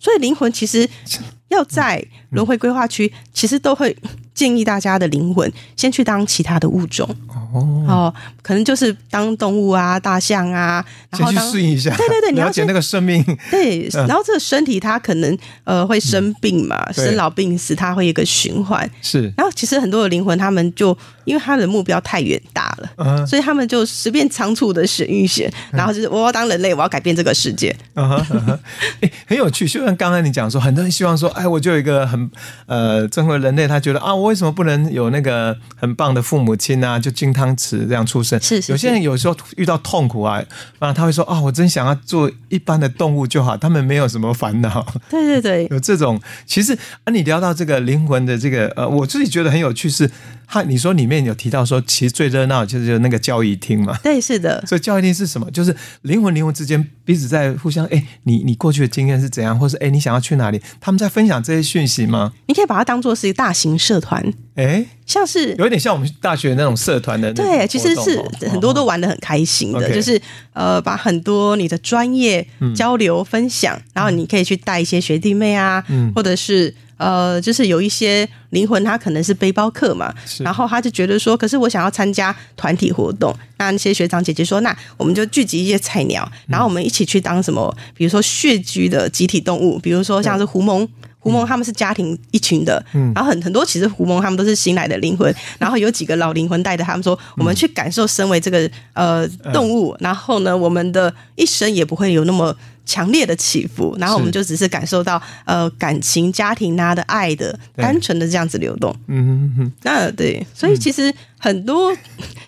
[0.00, 0.88] 所以灵魂其实
[1.48, 3.96] 要在轮回规划区，其实都会
[4.34, 7.08] 建议大家的灵魂先去当其他的物种。
[7.28, 19.32] 哦，哦，可能就是当动物啊，大象啊，然后先去适应一下，对对对，你要了解那个生命，对，然后这个身体它可能呃会生病嘛，嗯、生老病死，它会有一个循环，是。
[19.36, 28.58] 然后其实很多的灵魂，他们就因为他的目标太远大了，嗯、所以他们就随便仓促的选一选，然后就是我要当人类，我要改变这个世界，嗯哼，嗯哼。
[29.00, 29.66] 欸、很有趣。
[29.66, 31.32] 就像刚才你讲说，很多人希望说。
[31.38, 32.30] 哎，我就有一个很
[32.66, 36.98] 呃，作为人类，他觉得啊，我为什么不能有那个很棒的父母亲啊？
[36.98, 38.40] 就金汤匙这样出生。
[38.40, 38.72] 是，是，是。
[38.72, 40.42] 有些人有时候遇到痛苦啊，
[40.78, 44.84] 啊，他会说啊，我真想要做一般的动物就好，他们没有什么烦恼。
[45.08, 46.20] 对对对， 有这种。
[46.46, 50.10] 其实啊，你聊到这个灵魂的这个呃，我自己觉得很有趣是，
[50.46, 53.96] 哈你说里面有提到说，其实最热闹就是那个交易厅嘛。
[54.02, 54.64] 对，是的。
[54.66, 55.50] 所以交易厅是什么？
[55.50, 60.60] 就是灵魂灵魂之间彼此在互相哎，你你过去的经验是怎样，或是哎，你想要去哪里？
[60.78, 62.34] 他们在分享这些讯息吗？
[62.48, 64.22] 你可以把它当做是一个大型社团，
[64.56, 67.32] 哎，像是有点像我们大学那种社团的。
[67.32, 70.20] 对，其实是很多都玩的很开心的，哦、就是
[70.52, 76.72] 呃，把很多你的专业交流分享，嗯、然后你可以去带一些学弟妹啊，嗯、或者是。
[76.98, 90.88] 呃，就是有一些灵魂，他可能是背包客嘛，然后他就觉得说，可是我想要参加团体活动，那那些学长姐姐说，那我们就聚集一些菜鸟，然后我们一起去当什么，比如说穴居的集体动物，比如说像是狐獴，
[91.30, 102.56] 狐獴他们是家庭一群的，然后很很多其实胡蒙他们都是新来的灵魂， 然后有几个老灵魂带着他们说，我们去感受身为这个呃动物，然后呢，我们的一生也不会有那么。
[102.88, 108.96] 强烈的起伏，然后我们就只是感受到呃感情、家庭啊的爱的单纯的这样子流动。
[109.08, 111.94] 嗯哼哼，那对，所以其实很多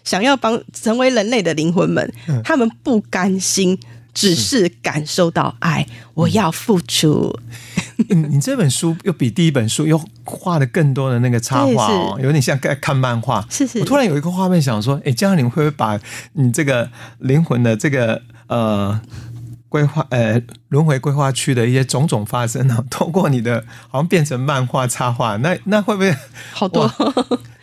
[0.03, 3.79] 想要帮成为人类的灵魂们，嗯、他们不甘心，
[4.13, 7.39] 只是感受到爱，我要付出。
[8.09, 13.47] 嗯、你这本书又比第一本书又画的更多的那个插画哦，有点像在看漫画。
[13.51, 16.01] 是是，我突然有一个画面想说，哎，将来你会不会把
[16.33, 19.01] 你这个灵魂的这个呃。
[19.71, 26.13] 规划呃轮回规划区的一些种种发生呢， 通过你的好像变成漫画插画，那那会不会
[26.53, 26.93] 好多？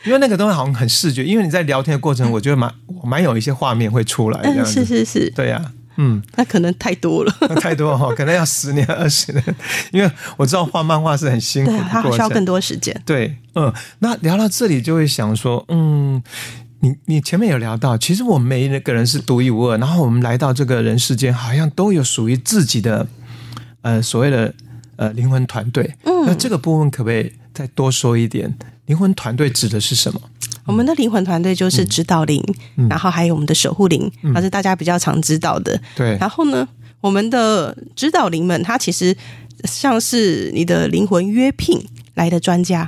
[0.05, 4.39] 因为那个东西好像很视觉，因为你在聊天的过程，我觉得蛮我蛮有一些画面会出来。
[4.39, 9.43] 嗯，是是是，对呀、啊，嗯，那可能太多了， 太多哈，可能要十年二十年，
[9.91, 12.99] 因为我知道画漫画是很辛苦的，它需要更多时间。
[13.05, 16.23] 对，嗯，那聊到这里就会想说，嗯。
[16.79, 23.07] 你你前面有聊到，其实我们每一个人是独一无二，然后我们来到这个人世间，好像都有属于自己的
[23.81, 24.53] 呃所谓的
[24.95, 25.95] 呃灵魂团队。
[26.03, 28.55] 嗯，那这个部分可不可以再多说一点？
[28.87, 30.19] 灵魂团队指的是什么？
[30.65, 32.43] 我们的灵魂团队就是指导灵，
[32.75, 35.79] 嗯、然后还有我们的守护灵，它、嗯、是大家比较常知道的。
[35.95, 36.67] 对，然后呢，
[36.99, 39.15] 我们的指导灵们，他其实
[39.63, 41.81] 像是你的灵魂约聘
[42.15, 42.87] 来的专家。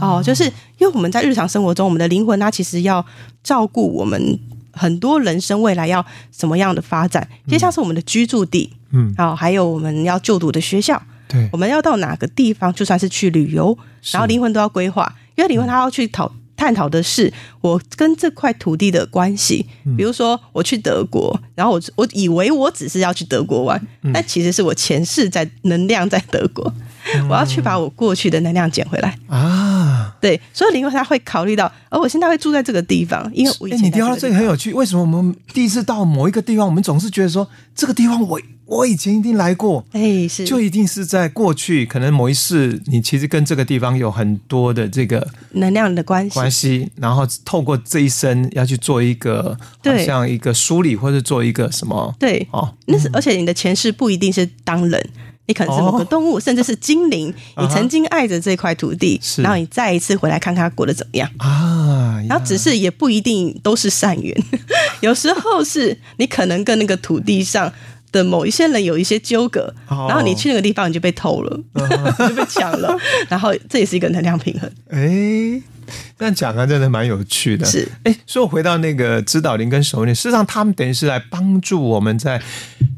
[0.00, 0.44] 哦，就是
[0.78, 3.04] 因为我们在日常生活中，我们的灵魂它其实要
[3.44, 4.38] 照顾我们
[4.72, 13.76] 很多人生未来要什么样的发展，就像是我们的居住地，嗯，好，还有我们要就读的学校，对，我们要到哪个地方，就算是去旅游，
[14.10, 19.64] 然后灵魂都要规划，因为灵魂它要去讨探讨的是我跟这块土地的关系。
[19.96, 23.80] 比如说我去德国，然后我我以为我只是要去德国玩，
[24.12, 26.70] 但其实是我前世在能量在德国。
[27.28, 30.14] 我要去把我过去的能量捡回来啊！
[30.20, 33.80] 对，所以灵魂他会考虑到，而我现在会住在这个地方，因为我以前。
[33.80, 52.14] 哎，你聊到这个很有趣，为什么我们第一次到某一个地方，我们总是觉得说这个地方我我以前一定来过，哎，是，就一定是在过去，可能某一世你其实跟这个地方有很多的这个能量的关系关系，然后透过这一生要去做一个，好像一个梳理，或者做一个什么？
[52.18, 55.10] 对，哦，那是而且你的前世不一定是当人。
[55.50, 57.34] 你可能是某个动物，哦、甚至是精灵。
[57.56, 62.22] 你曾经爱着这块土地，是然后你再一次回来看看它过得怎么样啊？
[62.28, 64.32] 然后只是也不一定都是善缘，
[65.02, 67.72] 有时候是你可能跟那个土地上
[68.12, 72.96] 的某一些人有一些纠葛，哦、然后你去那个地方你就被偷了， 哦、就被抢了，
[73.28, 74.70] 然后这也是一个能量平衡。
[74.90, 75.60] 哎。
[76.18, 77.64] 这样讲啊，真的蛮有趣的。
[77.64, 82.40] 是，哎，所以我回到那个指导灵跟守护灵，事实上他们等于是来帮助我们在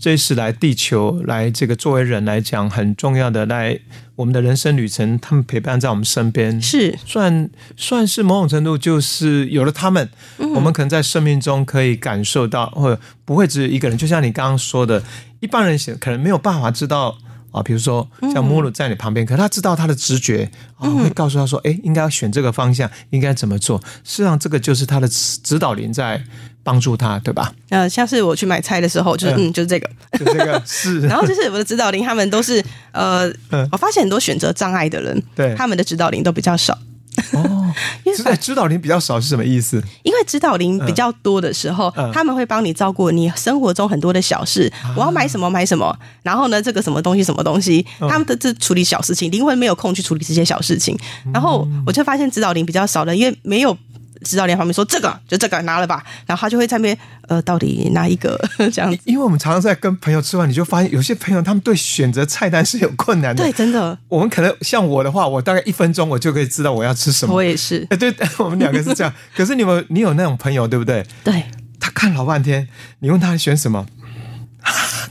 [0.01, 3.79] 这一世来地球来这个作为人来讲很重要的来
[4.17, 15.03] 我们的人生旅程，他们陪伴在我们身边，是算算是某种程度就是有了他们，嗯、我们可能在生命中可以感受到，或者不会只有一个人，就像你刚刚说的，
[15.41, 17.19] 一般人可能没有办法知道。
[17.53, 26.21] 啊，比如说像穆鲁在你旁边，嗯、可是他知道他的直觉啊，会告诉他说：“哎，应该要选这个方向，应该怎么做。”实际上，这个就是他的指导灵在
[26.65, 27.53] 帮助他，对吧？
[27.69, 31.01] 呃，像是我去买菜的时候，就是嗯，嗯，就是这个，就这个 是。
[31.03, 36.77] 然后就是我的指导灵，他们都是呃，嗯、我发现很多选择障碍的人，对，他们的指导灵都比较少。
[37.33, 37.73] 哦，
[38.05, 39.83] 因为指导灵比较少是什么意思？
[40.03, 44.73] 因为指导灵比较多的时候，嗯、他们会帮你照顾你生活中很多的小事。
[44.83, 50.99] 啊、我要买什么买什么，然后呢，这个什么东西什么东西，嗯、他们的这处理小事情，灵魂没有空去处理这些小事情。
[51.33, 53.77] 然后我就发现指导灵比较少的，因为没有。
[54.23, 56.99] 指导灵旁边说：“这个就这个拿了吧。”然后他就会在那边
[57.29, 58.39] 呃，到底拿一个
[58.73, 58.99] 这样子？
[59.05, 63.43] 因为我们常常在跟朋友吃饭，你就发现有些朋友他们对选择菜单是有困难的。
[63.43, 63.97] 对，真的。
[64.09, 67.35] 我们可能像我的话，我大概一分钟我就可以知道我要吃什么。
[67.35, 67.87] 我也是。
[67.91, 69.13] 哎， 对， 我们两个是这样。
[69.37, 71.07] 可是你们，你有那种朋友对不对？
[71.25, 71.45] 对。
[71.81, 72.69] 他看老半天，
[73.01, 73.85] 你问他选什么，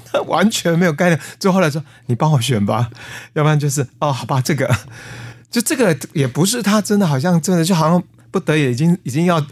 [0.06, 1.20] 他完全没有概念。
[1.38, 2.90] 最后来说：“你帮我选吧。”
[3.34, 4.74] 要不然就是哦，好吧，这个
[5.50, 8.02] 就这个也不是他真的，好像真的就好像。
[8.32, 9.46] 不得已，已经已经要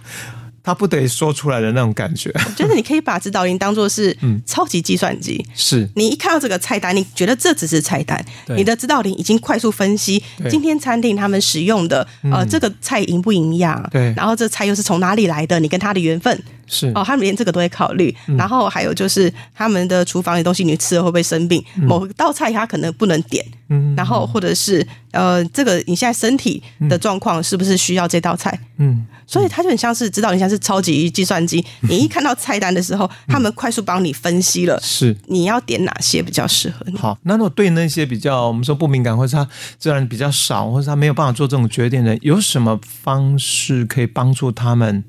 [0.64, 2.34] 他不得已说出来的那种感觉。
[2.56, 4.42] 就是你可以把指导灵当做是 嗯。
[4.46, 5.88] 超级计算机，是。
[5.96, 16.44] 你一看到这个菜单，你觉得这只是菜单，你的指导灵已经快速分析今天餐厅他们使用的呃这个菜营不营养，对，然后这菜又是从哪里来的，你跟他的缘分。
[16.70, 16.90] 是。
[16.96, 21.62] 哦，他们连这个都会考虑，嗯、然后还有就是他们的厨房的东西，你吃了会不会生病？
[21.76, 28.58] 嗯、某道菜他可能不能点，嗯，然后或者是呃，这个你现在身体的状况是不是需要这道菜？
[28.78, 35.18] 嗯，所以他就很像是知道你像是超级计算机，嗯、你一看到菜单的时候，嗯、他们快速帮你分析了，是。
[35.28, 36.98] 你要点哪些比较适合你。
[36.98, 45.04] 好，那如果对那些比较我们说不敏感，或者他自然比较少，或者他没有办法做这种决定的，有什么方式可以帮助他们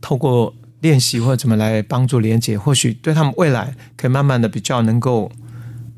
[0.00, 0.54] 透过？
[0.80, 5.30] 练习或者怎么来帮助连接，或许对他们未来可以慢慢的比较能够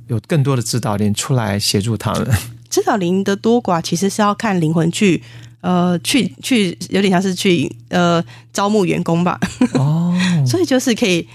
[0.07, 2.29] 有更多的指导灵出来协助他们。
[2.70, 5.22] 指导灵的多寡其实是要看灵魂去
[5.62, 8.22] 呃去去有点像是去呃
[8.53, 9.41] 招募员工吧。
[9.74, 10.14] 哦，
[10.47, 11.26] 所以就是可以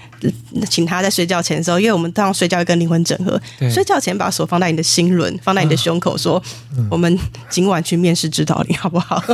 [0.68, 6.42] 请他在睡觉前的时候，因为我们当睡觉会跟灵魂整合，睡觉前把手放在你的心轮，放在你的胸口，说、
[6.76, 7.18] 嗯、我们
[7.48, 9.22] 今晚去面试指导你好不好？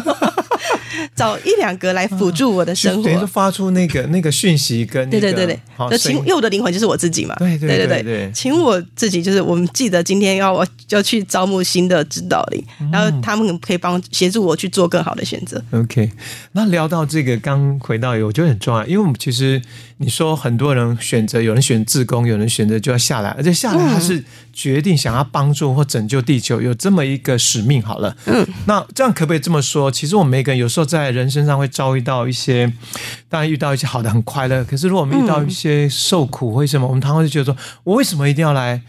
[1.16, 15.62] 找一两个来辅助我的生活，等于说发出那个那个讯息跟、那个、对对对对，就请因为我的灵魂就是我自己嘛，对对对对对，请我自己就是我们记得今天要我要去招募新的指导灵，嗯、然后他们可以帮协助我去做更好的选择。
[15.72, 16.10] OK，
[16.52, 19.60] 那聊到这个，刚回到我觉得很重要，因为我们其实
[20.02, 27.82] 你说很多人选择，有人选自工，有人选择就要下来，而且下来他是决定想要帮助或拯救地球，有这么一个使命。
[27.82, 29.90] 好了，嗯，那这样可不可以这么说？
[29.90, 32.72] 其实我们每个人有时候在人身上会遭遇到一些，
[33.28, 38.80] 当然遇到一些好的很快乐，可是如果我们遇到一些受苦，或什么我们常常会觉得说，我为什么一定要来，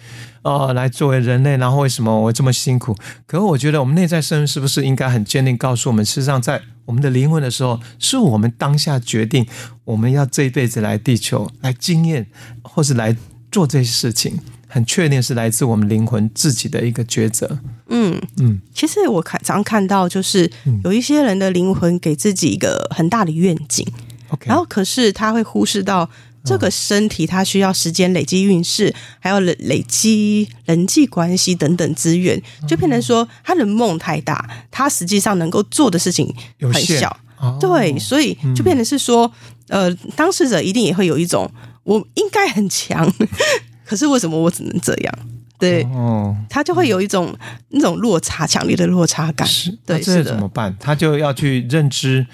[0.44, 2.96] 呃，来作为人类，然后为什么我这么辛苦？
[3.26, 9.46] 可是我觉得我们内在声音是不是应该很坚定，告诉我们，事实上在我们的灵魂的时候，是我们当下决定
[9.86, 12.28] 我们要这一辈子来地球来经验，
[12.64, 13.16] 或是来
[13.52, 14.40] 做这些事情。
[14.74, 17.60] 很确定是来自我们灵魂自己的一个抉择。
[17.90, 20.50] 嗯嗯，其实我看常看到，就是
[20.86, 23.86] 有一些人的灵魂给自己一个很大的愿景，
[24.30, 26.10] 嗯、然后可是他会忽视到
[26.44, 37.16] 这个身体，它需要时间累积运势，还要累累积人际关系等等资源，就变成说他的梦太大，他实际上能够做的事情很小。
[37.40, 39.32] 哦、对，所以就变成是说，
[39.68, 41.52] 呃，当事者一定也会有一种
[41.84, 43.12] 我应该很强。
[43.84, 45.14] 可是为什么我只能这样？
[45.58, 47.36] 对，哦，他就会有一种
[47.70, 49.48] 那种落差，强烈的落差感。
[49.48, 50.76] 是，对，这怎么办？
[50.80, 52.26] 他就要去认知，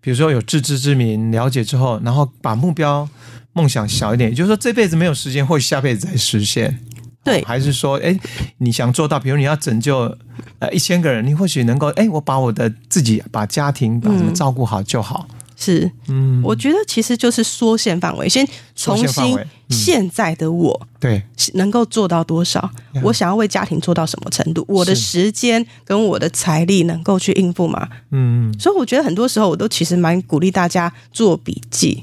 [0.00, 3.08] 比如说有自知之明，了解之后，然后把目标、
[3.54, 6.78] 梦想小一点，也就是说这辈子没有时间，或许下辈子再实现。
[7.24, 8.14] 对，还是说，哎，
[8.58, 10.14] 你想做到，比如你要拯救
[10.58, 15.26] 呃一千个人，你或许能够，哎，我把我的自己、把家庭、把什么照顾好就好。
[15.30, 18.44] 嗯是，嗯，我觉得其实就是缩限范围，先
[18.74, 19.38] 重新
[19.70, 21.22] 现在的我，对，
[21.54, 22.68] 能够做到多少？
[23.04, 24.64] 我想要为家庭做到什么程度？
[24.68, 27.88] 我的时间跟我的财力能够去应付吗？
[28.10, 32.02] 嗯，所以我觉得很多时候我都其实蛮鼓励大家做笔记。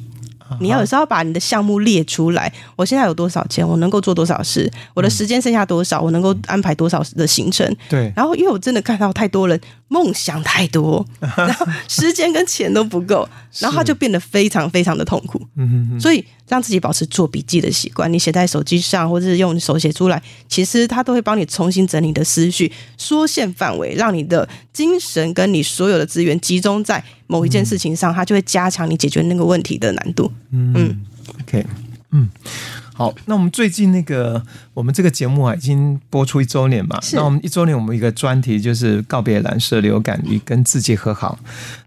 [0.60, 7.76] 你要有时候把你的项目列出来，我现在有多少钱，我能够做多少事，我的时间剩下多少，我能够安排多少的行程。
[7.90, 9.60] 对，然后因为我真的看到太多人
[9.92, 13.28] 梦想太多， 然后时间跟钱都不够，
[13.60, 15.46] 然后他就变得非常非常的痛苦。
[16.00, 16.26] 所以。
[16.52, 30.30] 让自己保持做笔记的习惯，你写在手机上，或者是用手写出来，其实它都会帮你重新整理的思绪，缩限范围，让你的精神跟你所有的资源集中在某一件事情上，它就会加强你解决那个问题的难度。
[30.52, 31.06] 嗯，嗯
[31.40, 31.66] ，OK，
[32.12, 32.30] 嗯，
[32.94, 37.00] 好，那我们最近那个我们这个节目啊，已经播出一周年嘛。
[37.14, 41.40] 那我们一周年，我们一个专题就是告别蓝色流感与跟自己和好。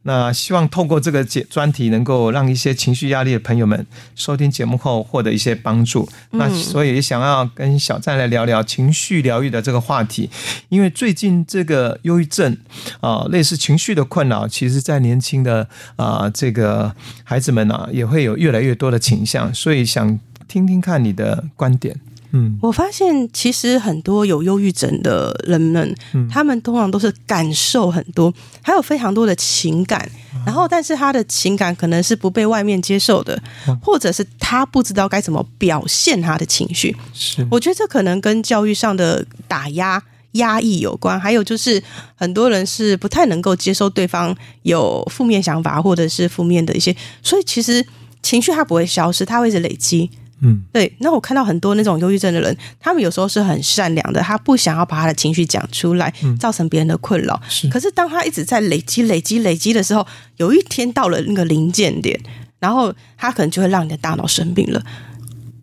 [0.03, 3.87] 那希望透过这个节专题，能够让一些情绪压力的朋友们
[4.17, 6.09] 收听节目后获得一些帮助。
[6.33, 10.29] 嗯、那所以也想要跟小站来聊聊情绪疗愈的这个话题，
[10.69, 12.57] 因为最近这个忧郁症
[13.01, 20.19] 啊、呃，类似情绪的困扰，其实在年轻的啊、呃、这个孩子们啊，也会有越来越多的倾向，所以想。
[20.49, 21.99] 听听看你的观点。
[22.37, 30.11] 嗯，我发现其实很多有忧郁症的人们，嗯，他们通常都是感受很多，还有非常多的情感，
[30.45, 33.41] 然后但是他的情感可能是不被外面接受的，
[33.81, 36.97] 或者是他不知道该怎么表现他的情绪。
[37.13, 41.81] 是，我觉得这可能跟教育上的打压、压抑有关，还有就是
[42.17, 47.87] 很多人是不太能够接受对方有负面想法或者是负面的一些，所以其实
[48.25, 50.11] 情绪它不会消失，它会一直累积。
[50.41, 50.93] 嗯，对。
[50.99, 57.41] 那我看到很多那种忧郁症的人，他们有时候是很善良的，他不想要把他的情绪讲出来，造成别人的困扰。
[57.49, 57.69] 是。
[57.69, 60.07] 可是当他一直在累积、累积、累积的时候，
[60.37, 62.19] 有一天到了那个临界点，
[62.59, 64.83] 然后他可能就会让你的大脑生病了。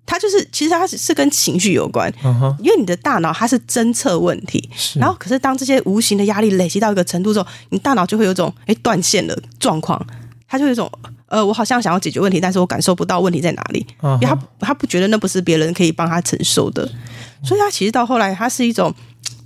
[0.03, 2.11] 他就是，其实他是是跟情绪有关，
[2.59, 10.05] 因为你的大脑它是侦测问题，然后可是当这些无形的压力累积到一个程度之后，你大脑就会有种哎断线的状况，
[10.51, 10.91] 他就有一种。
[11.31, 16.85] 呃，我好像想要解决问题，但是我感受不到问题在哪里，因为他他不觉得那不是别人可以帮他承受的，
[17.41, 18.93] 所以他其实到后来，他是一种，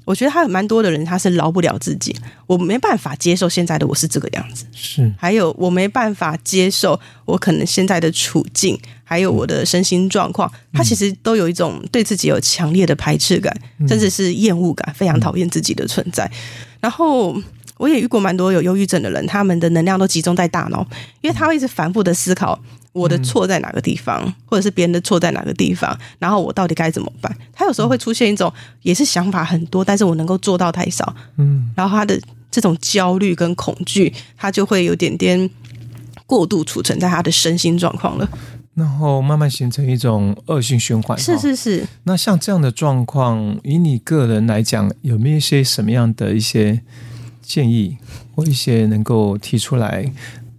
[0.04, 2.16] 我觉得他有蛮多的人，他是饶不了自己，
[2.48, 13.56] 我没办法接受现在的我是这个样子，是，还有我没办法接受我可能现在的处境，还有我的身心状况，他其实都有一种对自己有强烈的排斥感，
[13.88, 16.28] 甚至是厌恶感，非常讨厌自己的存在，
[16.80, 17.40] 然后。
[17.78, 20.86] 我也遇过蛮多有忧郁症的人，他们的能量都集中在大脑，
[21.22, 22.58] 因为他会一直反复的思考
[22.94, 27.36] 我的错在哪个地方，或者是别人的错在哪个地方，然后我到底该怎么办？
[27.52, 28.52] 他有时候会出现一种
[28.82, 32.18] 也是想法很多，但是我能够做到太少，嗯，然后他的
[32.50, 35.50] 这种焦虑跟恐惧，他就会有点点
[36.26, 38.30] 过度储存在他的身心状况了，
[38.76, 41.20] 然后慢慢形成一种恶性循环。
[41.20, 41.86] 是是是。
[42.04, 46.82] 那像这样的状况，以你个人来讲，有没有一些什么样的一些？
[47.46, 47.98] 建议
[48.36, 50.12] 或一些能够提出来，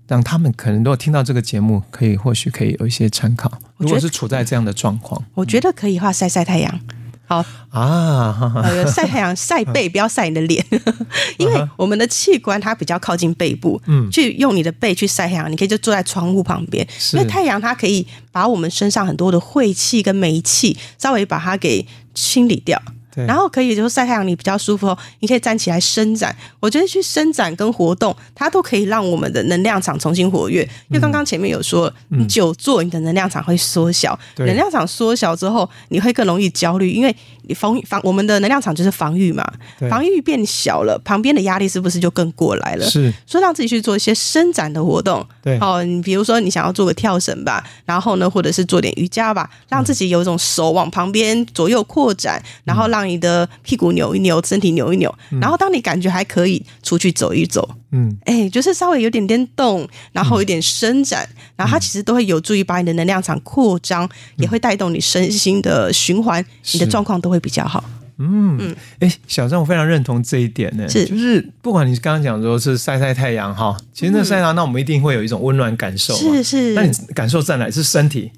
[0.07, 3.51] 让他们可能如果听到这个节目，可以或许可以有一些参考。
[3.76, 6.80] 如果是处在这样的状况，我觉得可以话晒晒太阳。
[7.28, 8.55] 好啊，
[8.87, 10.64] 晒太阳晒背，不要晒你的脸，
[11.39, 21.84] 因为我们的器官它比较靠近背部，嗯，去用你的背去晒太阳，你可以就坐在窗户旁边，因为太阳它可以把我们身上很多的晦气跟霉气稍微把它给
[22.14, 22.80] 清理掉。
[23.27, 24.99] 然后可以就是晒太阳，你比较舒服哦。
[25.21, 30.62] 你可以站起来伸展，我觉得去伸展跟活动，它都可以让我们的能量场重新活跃。
[30.89, 39.45] 因为刚刚前面有说，你久坐，你的能量场会缩小，能量场缩小之后，你会更容易焦虑，因为你防防我们的能量场就是防御嘛，
[39.89, 42.85] 防御变小了，旁边的压力是不是就更过来了？
[42.85, 45.27] 是，所以让自己去做一些伸展的活动。
[45.43, 67.82] 对，哦，你比如说你想要做个跳绳吧，然后呢，或者是做点瑜伽吧，让自己有一种手往旁边左右扩展，然后让你的屁股扭一扭，身体扭一扭，然后当你感觉还可以，出去走一走，嗯，哎，就是稍微有点点动，然后有点伸展，然后它其实都会有助于把你的能量场扩张，也会带动你身心的循环，你的状况都会比较好。
[68.18, 71.04] 嗯嗯，哎，小张，我非常认同这一点呢，是。
[71.04, 77.70] 就是不管你刚刚讲说是晒晒太阳哈，其实那晒太阳，那我们一定会有一种温暖感受，是是，那你感受在哪？
[77.70, 78.32] 是身体。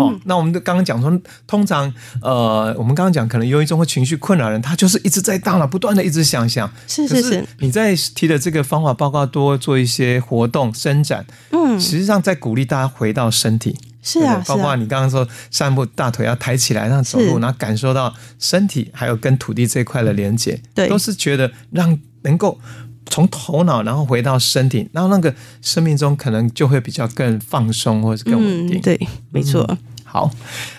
[0.00, 1.92] 哦，那我们刚刚讲说，通常
[2.22, 6.70] 呃，我们刚刚讲可能忧郁症或情绪困扰人，他就是一直在大脑不断的一直想想。
[6.86, 7.44] 是是是。
[7.58, 13.76] 你在提的这个方法报告，多做一些活动伸展，嗯，实际上在鼓励大家回到身体。
[14.02, 22.58] 是啊，包括你刚刚说散步，大腿要抬起来，让走路，然后感受到身体还有跟土地这块的连接，对，都是觉得让能够。
[23.06, 28.78] 从头脑，然后回到身体，然后那个生命中可能就会比较更放松，或者是更稳定。
[28.78, 29.78] 嗯、对，没错、嗯。
[30.10, 30.28] 好，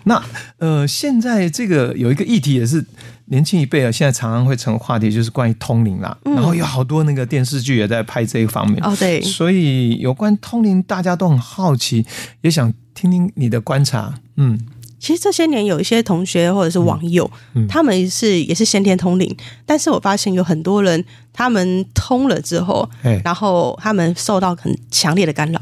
[0.04, 0.22] 那
[0.58, 2.86] 呃，现在这个有一个议题也是
[3.28, 6.36] 年轻一辈啊，现在常常会成为话题，就是关于通灵啦、嗯。
[6.36, 8.84] 然后有好多那个电视剧也在拍这一方面。
[8.84, 9.22] 哦，对。
[9.22, 12.06] 所以有关通灵，大家都很好奇，
[12.42, 14.16] 也想听听你的观察。
[14.36, 14.60] 嗯。
[15.00, 17.26] 其实这些年有一些同学或者是网友，
[17.56, 21.04] 嗯嗯、他们是也是先天通灵，但是我发现有很多人
[21.34, 22.88] 他们通了之后，
[23.24, 25.60] 然后他们受到很强烈的干扰。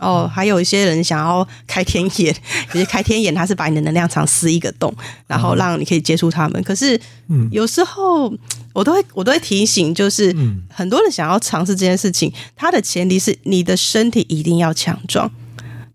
[0.00, 2.34] 哦，还有一些人想要开天眼，
[2.72, 4.92] 其实开天眼他是把你的能量场撕一个洞，
[5.26, 6.60] 然后让你可以接触他们。
[6.64, 6.98] 可是，
[7.52, 8.32] 有时候
[8.72, 10.34] 我都会我都会提醒，就是
[10.72, 15.30] 很多人想要尝试这件事情，它的前提是你的身体一定要强壮。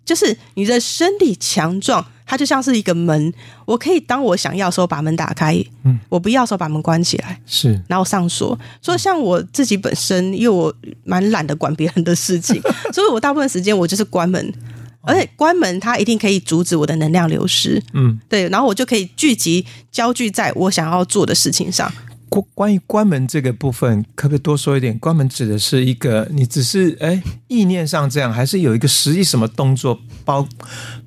[0.05, 3.33] 就是你的身体强壮，它就像是一个门，
[3.65, 8.57] 我可以当我想要的时候把门打开，嗯，我不要的时候把门关起来，是，然后上锁。
[8.81, 10.73] 所以像我自己本身，因为我
[11.03, 12.61] 蛮懒得管别人的事情，
[12.93, 14.53] 所以我大部分时间我就是关门。
[15.07, 17.79] 而且关门，它一定可以阻止我的能量流失。
[17.93, 21.91] 嗯，对，然后我就可以聚集焦聚在我想要做的事情上。
[22.41, 24.97] 关关于关门这个部分，可不可以多说一点？
[24.99, 30.47] 关门指的是一个你只是哎意念上这样，还是有一个实际什么动作包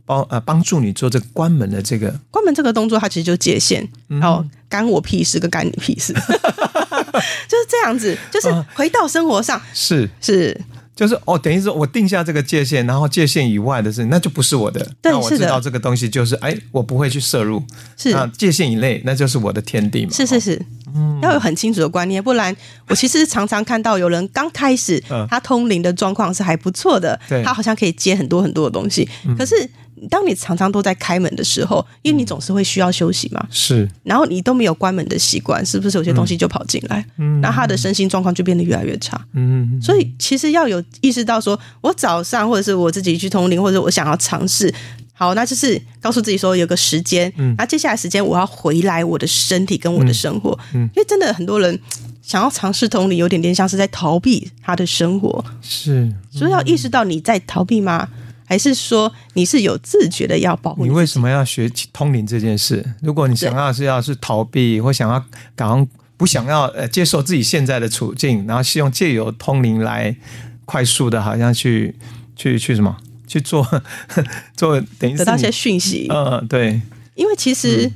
[0.05, 2.15] 包呃帮助你做这个关门的这个？
[2.31, 10.59] 关门这个动作，它其实就界限，然后干我屁事，跟干你屁事， 就是这样子，就是回到生活上，是是。
[10.99, 14.81] 就是哦，等于说我定下这个界限，然后界限以外的事，那就不是我的。
[15.01, 17.63] 对，那我知道这个东西就是，哎，我不会去摄入。
[17.97, 20.11] 是啊，界限以内，那就是我的天地嘛。
[20.13, 20.61] 是是是，
[20.93, 22.53] 嗯，要有很清楚的观念，不然
[22.89, 29.71] 我其实常常看到有人刚开始，他通灵的状况是还不错的，对，他好像可以接很多很多的东西，可是。
[30.09, 37.05] 当你常常都在开门的时候，因为你总是会需要休息嘛，是，然后你都没有关门的习惯，是不是有些东西就跑进来？
[37.17, 39.21] 嗯，那他的身心状况就变得越来越差。
[39.35, 44.73] 嗯，所以其实要有意识到说，说我早上或者是我自己去通灵，或者我想要尝试，
[45.15, 51.79] 好，那就是告诉自己说有个时间，嗯，那接下来时间我要回来我的身体跟我的生活，嗯，因为真的很多人
[52.23, 58.07] 想要尝试通灵，有点点像是在逃避他的生活，是，所以要意识到你在逃避吗？
[58.49, 60.89] 还是说你是有自觉的要保护你？
[60.89, 62.83] 你为什么要学通灵这件事？
[63.03, 65.23] 如果你想要是要是逃避，或想要
[65.55, 65.87] 刚
[66.17, 70.17] 不想要呃接受自己现在的处境，然后希望借由通灵来
[70.65, 71.95] 快速的，好像去
[72.35, 72.97] 去去什么
[73.27, 73.67] 去做
[74.57, 76.07] 做等于得到一些讯息。
[76.09, 76.81] 嗯，对，
[77.15, 77.85] 因为其实。
[77.85, 77.93] 嗯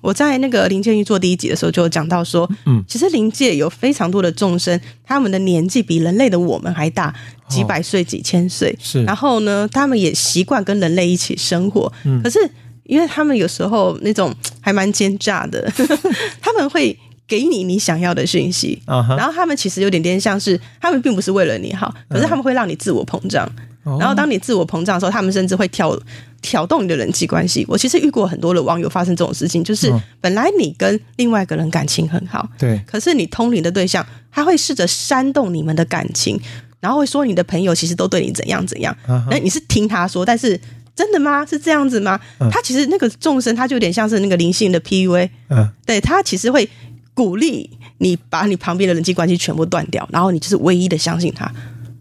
[0.00, 7.14] 我在那个灵界运作第一集的时候就有讲到说，嗯，其实灵界有非常多的众生，他们的年纪比人类的我们还大，
[7.48, 9.02] 几百岁、几千岁，是。
[9.04, 12.22] 然后呢，他们也习惯跟人类一起生活，嗯。
[12.22, 12.38] 可是，
[12.84, 15.70] 因为他们有时候那种还蛮奸诈的，
[16.40, 16.96] 他们会
[17.26, 23.50] 给你你想要的讯息，然后他们其实有点点像是，他们并不是为了你好，可是他们会让你自我膨胀。
[23.98, 25.98] 然后，当你自我膨胀的时候，他们甚至会挑
[26.42, 27.64] 挑动你的人际关系。
[27.66, 29.90] 我其实遇过很多的网友发生这种事情，就是
[30.20, 36.38] 本来你跟另外一个人感情很好，对，可是你通灵的对象他会试着煽动你们的感情，
[36.80, 38.96] 然后会说你的朋友其实都对你怎样怎样。
[39.30, 40.60] 那你是听他说，但是
[40.94, 41.46] 真的吗？
[41.46, 42.18] 是这样子吗？
[42.50, 46.68] 他其实那个众生，他就有点像是那个灵性的 PUA，嗯，对，他其实会
[47.14, 51.52] 鼓励你把你旁边的人际关系全部断掉，然后你就是唯一的相信他。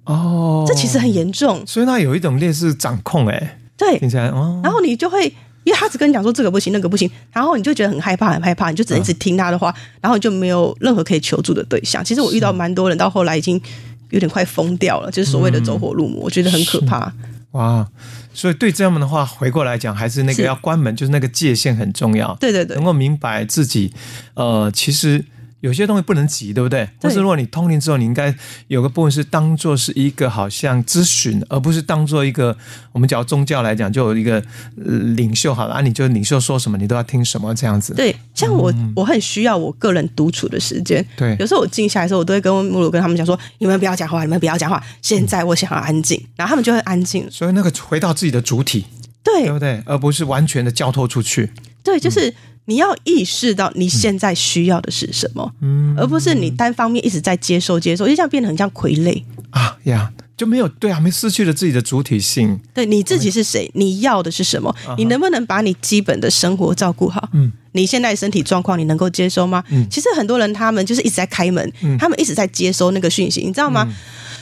[0.06, 5.26] 哦，这其实很严重，所以他有一种类似掌控，哎，对，听起来哦，然后你就会，
[5.66, 12.04] 因为他只跟你讲说这个不行，那个不行，然后你就觉得很害怕，很害怕，你就只能一直听他的话，然后你就没有任何可以求助的对象。
[12.06, 13.62] 其实我遇到蛮多人，到后来已经
[14.10, 17.14] 有点快疯掉了，就是所谓的走火入魔，我觉得很可怕。
[17.52, 17.88] 哇，
[18.34, 22.36] 所以对这样的话，回过来讲，还是那个要关门，就是那个界限很重要。
[22.40, 23.94] 对对对，能够明白自己，
[24.36, 25.26] 呃，其实。
[25.62, 26.88] 有些东西不能急，对不对？
[27.02, 28.34] 或是如果你通灵之后，你应该
[28.68, 32.56] 有个部分是当做是一个好像咨询，而不是当做一个
[32.92, 34.44] 我们讲宗教来讲，就有一个
[34.76, 37.96] 领袖好了啊，你就领袖说什么，你都要听什么这样子。
[37.96, 41.04] 对，像我，嗯、我很需要我个人独处的时间。
[41.16, 44.82] 对，有时候我静下来的时候，我都会跟母鲁跟他们讲说：“你们不要讲话，你们不要讲话。
[45.02, 46.20] 现在我想要安静。
[46.20, 47.28] 嗯”然后他们就会安静。
[47.32, 48.86] 所以那个回到自己的主体，
[49.24, 49.82] 对，对不对？
[49.88, 51.52] 而不是完全的交托出去。
[51.84, 52.30] 对，就是。
[52.30, 52.34] 嗯
[52.70, 62.60] 你要意识到你现在需要的是什么，嗯，而不是你单方面一直在接收接收，就这样变得很像傀儡啊呀，就没有对啊，没失去了自己的主体性。
[62.74, 63.72] 对，你自己是谁？
[63.74, 64.76] 你要的是什么？
[64.98, 67.30] 你能不能把你基本的生活照顾好？
[67.34, 69.64] 嗯，你现在身体状况你能够接收吗？
[69.70, 73.88] 嗯，其实很多人他们就是一直在开门，他们一直在接收那个讯息，你知道吗？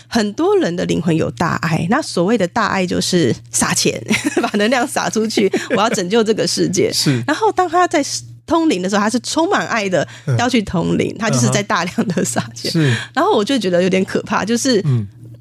[0.08, 4.02] 很多人的灵魂有大爱，那所谓的大爱就是撒钱，
[4.42, 6.92] 把能量撒出去，我要拯救这个世界。
[6.94, 8.04] 是，然后当他在
[8.46, 12.72] 通灵的时候，他是充满爱的，要去通灵，他就是在大量的撒钱。
[12.72, 14.84] 是，然后我就觉得有点可怕，就是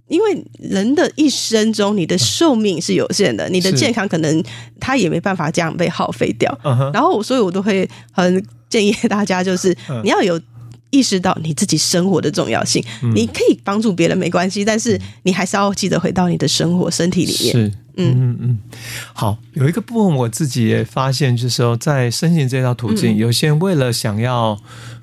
[0.09, 4.43] 因为人的一生中，你的寿命是有限的，你的健康可能
[4.81, 6.59] 他也没办法这样被耗费掉。
[6.93, 10.41] 然后，所以我都会很建议大家，就是你要有。
[10.95, 17.53] 意识到你自己生活的重要性，嗯、你可以帮助别人没关系，但是你还是要记得回到你的生活身体里面。
[17.53, 17.67] 是，
[17.97, 18.59] 嗯嗯嗯。
[19.13, 24.57] 好，有一个部分我自己也发现，就是说在申请这条途径，嗯、有些人为了想要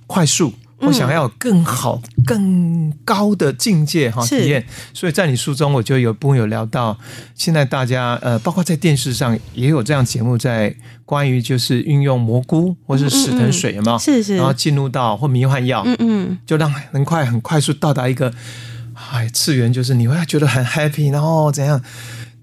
[0.07, 0.53] 快速。
[0.81, 6.97] 我想要有更好、更高的境界哈体验，所以在你书中我就有部分有聊到，
[7.35, 10.75] 现在大家呃，包括在电视上也有这样节目，在
[11.05, 13.97] 关于就是运用蘑菇或是死藤水有没有？
[13.99, 18.33] 是是，然后进入到或迷幻药，嗯嗯，就让很快很快速到达一个
[19.11, 21.81] 哎次元，就是你会觉得很 happy，然后怎样？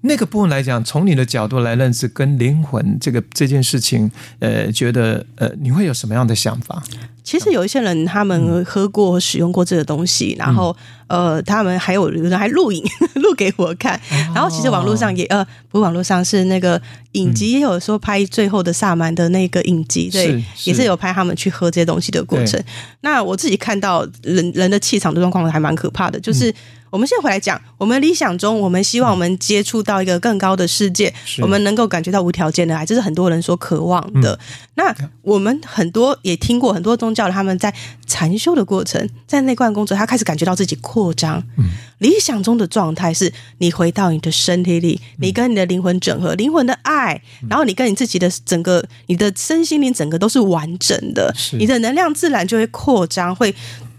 [0.01, 4.09] 那个部分来讲，从你的角度来认识跟灵魂这个这件事情，
[4.39, 6.81] 呃，觉得呃，你会有什么样的想法？
[7.29, 10.75] 其实有一些人，他们喝过、使用过这个东西，然后
[11.09, 12.83] 呃，他们还有有人还录影
[13.15, 13.99] 录给我看。
[14.33, 16.81] 然后其实网络上也呃，不是网络上是那个
[17.13, 22.63] 影集，也有说拍最后的萨满的那个影集，对，也是有拍他们去喝这些东西的过程。
[23.01, 26.53] 那我自己看到人人的气场的状况还蛮可怕的，就是。
[26.91, 34.33] 我们现在回来讲，我们理想中，我们希望我们接触到一个更高的世界，我们能够感觉到无条件的爱，这是很多人所渴望的。
[34.33, 34.39] 嗯、
[34.73, 37.71] 那我们很多也听过很多宗教，他们在
[38.07, 41.41] 禅修的过程，在内观工作，他开始感觉到自己扩张。
[41.57, 41.65] 嗯、
[41.99, 53.55] 理想中的状态是你回到你的身体里，你跟你的灵魂整合，灵魂的爱，然后你跟你自己的整个，你的身心灵整个都是完整的，你的能量自然就会扩张，会。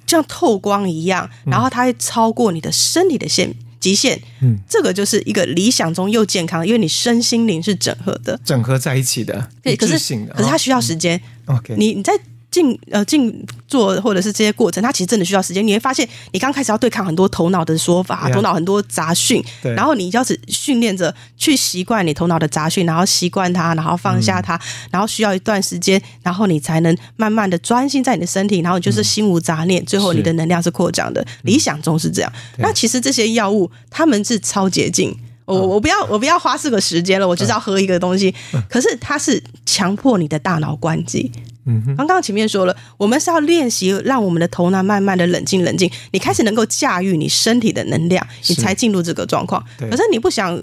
[0.06, 4.20] 像透光一样，然后它会超过你的身体的限极限。
[4.42, 9.48] 嗯，这个就是一个理想中又健康，因为你身心灵是整合的，整合在一起的。
[9.62, 9.92] 对，可是
[10.34, 11.16] 可是它需要时间。
[11.46, 12.12] 哦、OK，你你在。
[12.50, 15.66] 静呃静坐或者是这些过程，它其实真的需要时间。
[15.66, 24.60] 你会发现，你刚开始要对抗很多头脑的说法.头脑很多杂讯，对然后你要是训练着去习惯你头脑的杂讯，然后习惯它，然后放下它，嗯、
[24.92, 31.26] 然后需要一段时间，然后你才能慢慢的专心在你的身体，然后就是心无杂念，嗯、最后你的能量是扩张的。
[31.42, 32.32] 理想中是这样。
[32.58, 38.34] 嗯、那其实这些药物他们是超捷径，我我不要我不要花这个时间了，我就是要喝一个东西。
[38.52, 41.30] 嗯、可是它是强迫你的大脑关机。
[41.66, 49.62] 嗯，刚刚前面说了，我们是要练习让我们的头脑慢慢的冷静冷静，你开始能够驾驭你身体的能量，你才进入这个状况。
[49.78, 50.58] 可是你不想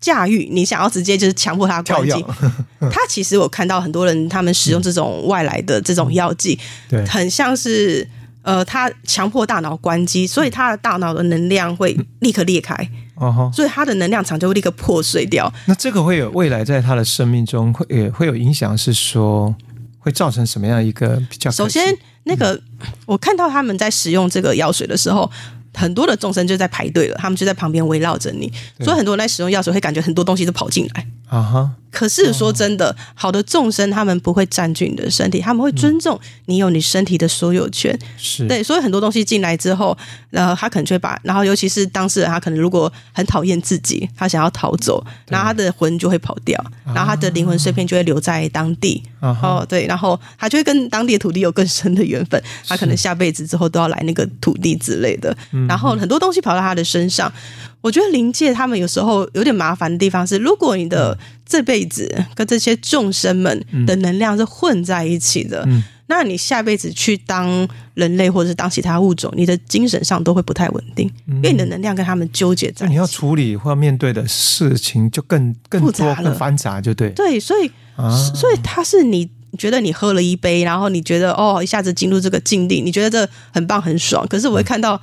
[0.00, 2.24] 驾驭，你想要直接就是强迫他关机。
[2.90, 8.08] 他其实我看到很多人他们使用这种外来的这种药剂，对，很像是
[8.42, 12.74] 呃，他强迫大脑关机，所以他的大脑的能量会立刻裂开，
[13.16, 15.52] 哦，所以他的能量场就会立刻破碎掉。
[15.66, 19.54] 那这个会有未来在他的生命中会也会有影响，是说。
[19.98, 21.50] 会造成什么样一个比较？
[21.50, 25.30] 首先，那个、嗯、我看到他们在使用这个药水的时候，
[25.74, 31.06] 很多的众生就在排队了，他们就在旁边围绕着你，所以很多人在使用药水会感觉很多东西都跑进来。
[31.28, 31.70] 啊哈！
[31.90, 37.98] 可是说真的，好的众生他们不会占据你的身体，他们会尊重你有你身体的所有权。
[38.18, 39.96] 是对，所以很多东西进来之后，
[40.30, 46.62] 然后他可能就会把，然后尤其是当事人，他可能如果很讨厌自己，他想要逃走，然后他的魂就会跑掉，
[46.94, 49.02] 然后他的灵魂碎片就会留在当地。
[49.20, 55.36] 哦，对，然后他就会跟当地的土地有更深的缘分，他可能下辈子之后都要来那个土地之类的。
[55.66, 57.32] 然后很多东西跑到他的身上。
[57.80, 61.16] 我觉得灵界他们有时候有点麻烦的地方是，如果你的
[61.46, 77.10] 这辈子跟这些众生们的能量是混在一起的，嗯、那你下辈子去当人类或者是当其他物种，你的精神上都会不太稳定，嗯、因为你的能量跟他们纠结在一起，你要处理或要面对的事情就更更多复杂了，更繁杂，就对。
[77.10, 85.00] 对，所以、啊、所以他是你觉得你喝了一杯，然后你觉得哦，一下子进入这个境地，你觉得这很棒很爽，可是我会看到。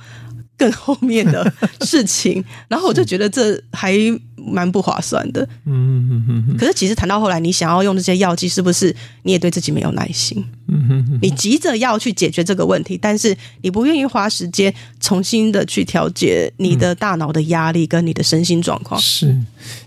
[0.56, 1.52] 更后面的
[1.82, 3.92] 事情，然后我就觉得这还
[4.36, 5.42] 蛮不划算的。
[5.64, 6.56] 嗯嗯嗯嗯。
[6.56, 10.44] 可是其实谈到后来，你想要用这些药剂，是不是你也对自己没有耐心？
[10.68, 11.18] 嗯哼哼。
[11.22, 19.00] 你急着要去解决这个问题，但是你不愿意花时间重新的去调节你的大脑的压力跟你的身心状况。
[19.00, 19.36] 是。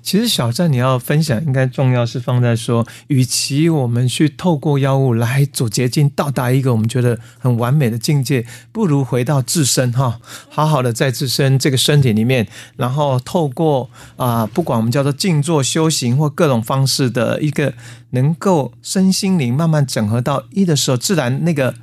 [0.02, 10.20] 其实小站你要分享，应该重要是放在说，与其我们去透过药物来走捷径，到达一个我们觉得很完美的境界，不如回到自身哈，
[10.50, 12.46] 好好的在自身这个身体里面，
[12.76, 17.74] 然后透过啊、呃，不管我们叫做静坐修行或各种方式的一个，
[18.12, 21.74] 能够身心灵慢慢整合到一的时候，自然那个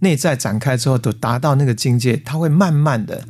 [0.00, 3.24] 内在展开之后，都达到那个境界，它会慢慢的。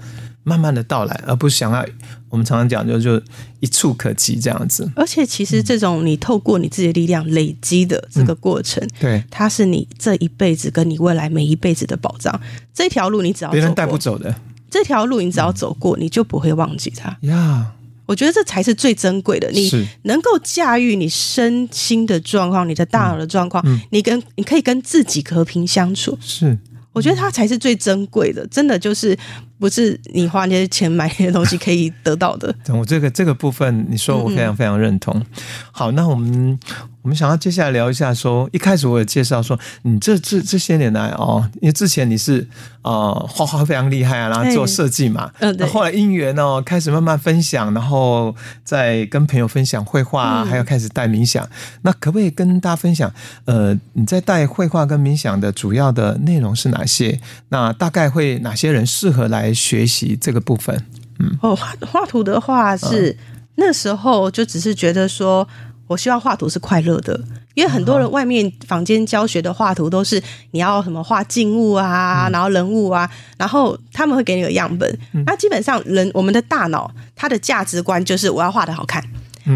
[0.46, 1.82] 慢慢的到来，而不是想要
[2.28, 3.18] 我们常常讲就就
[3.60, 4.86] 一触可及这样子。
[4.94, 12.38] 而且其实这种你透过你自己的力量累积的这个过程，嗯、对，它是你这一辈子跟你未来每一辈子的保障。
[12.74, 14.38] 这条路你只要别人带不走的，
[14.70, 17.16] 这条路你只要走过，你就不会忘记它。
[17.22, 17.72] 呀，
[18.06, 19.50] 我觉得这才是最珍贵的。
[19.50, 19.70] 你
[20.02, 26.18] 能够驾驭你身心的状况，你的大脑的状况，嗯嗯、你跟你可以跟自己和平相处。
[26.20, 26.58] 是，
[26.92, 28.46] 我觉得它才是最珍贵的。
[28.48, 29.16] 真的就是。
[29.56, 32.54] 不是你花那些钱买那些东西可以得到的。
[32.68, 35.24] 我这个这个部分，你说我非常非常认同。
[35.70, 36.58] 好，那我们
[37.04, 42.46] 我们想要接下来聊一下说，说一开始我有介绍说，你这这这些年来哦，因为之前你是
[42.82, 45.66] 呃画画非常厉害啊，然后做设计嘛，嗯，对。
[45.66, 48.34] 后来因缘哦，开始慢慢分享，然后
[48.64, 51.48] 再跟朋友分享绘画，嗯、还有开始带冥想。
[51.82, 53.12] 那可不可以跟大家分享？
[53.44, 57.20] 呃，你在带绘画跟冥想的主要的内容是哪些？
[57.50, 59.44] 那大概会哪些人适合来？
[59.54, 60.84] 学习这个部分，
[61.20, 63.16] 嗯，哦，画画图的话是
[63.54, 65.46] 那时候就只是觉得说，
[65.86, 67.18] 我希望画图是快乐的，
[67.54, 70.22] 因为很多人外面房间教学的画图都是
[70.52, 74.98] 你要什么画静物啊，然后人物啊，然后他们会给你个样本。
[75.26, 79.02] 那基本上人我们的大脑，它的价值观就是我要画的好看，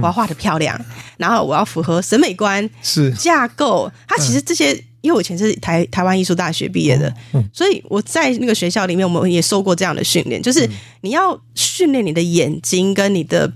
[0.02, 0.78] 我要画的漂亮，
[1.16, 3.90] 然后我要符合审美观是架构。
[4.06, 4.84] 它其实这些。
[5.00, 7.10] 因为我以前是台台湾艺术大学毕业的，
[7.52, 10.68] 所以我在那个学校里面，我们也受过这样的训练，就是
[11.02, 13.50] 你要训练你的眼睛跟你的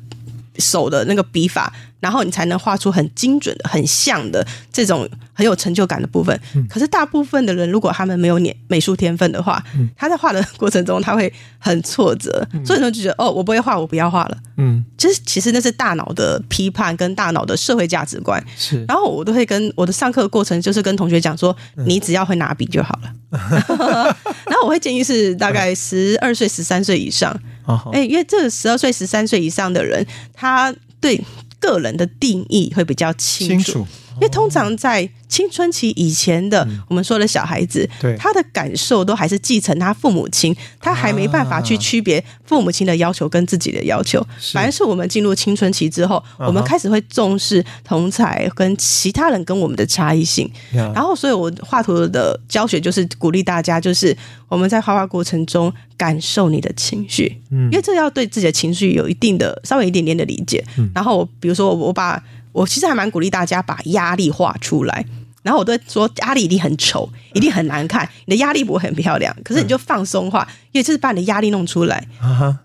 [0.58, 1.72] 手的那个笔法。
[2.02, 6.36] 然后你才能画出很精准的、很像的这种很有成就感的部分。
[6.56, 14.36] 嗯、可是大部分的人，如果他们没有美美术天分的话，嗯、他在画的过程中他会很挫折，嗯、所以呢就觉得哦，我不会画，我不要画了。
[14.56, 18.44] 嗯，其实其实那是大脑的批判跟大脑的社会价值观。
[18.56, 23.14] 是，然后我都会跟我的上课的过程，就是跟同学讲说，嗯、你只要会拿笔就好了。
[24.50, 27.32] 然后我会建议是大概十二岁、十三岁以上。
[27.66, 31.20] 哦，哎，因为这十二岁、十三岁以上的人，他对。
[31.62, 33.86] 个人的定义会比较清楚，清楚。
[34.14, 44.24] 因为通常在青春期以前的，嗯、我们说的小孩子，对他的感受都还是继承他父母亲，他还没办法去区别父母亲的要求跟自己的要求。
[44.38, 50.50] 是反而是我们进入青春期之后，我们开始会重视同才跟其他人跟我们的差异性。
[50.74, 54.14] 嗯、然后，所以我画图的教学就是鼓励大家，就是
[54.48, 60.62] 我们在画画过程中感受你的情绪，嗯，因为这要对自己的情绪有一定的稍微一点点的理解。
[60.76, 62.22] 嗯、然后，比如说我把。
[62.52, 65.04] 我其实还蛮鼓励大家把压力画出来，
[65.42, 72.06] 然后我都说压力一定很丑，一定很难看，你的压力不会很漂亮，可是你就放松画，因为就是把你的压力弄出来。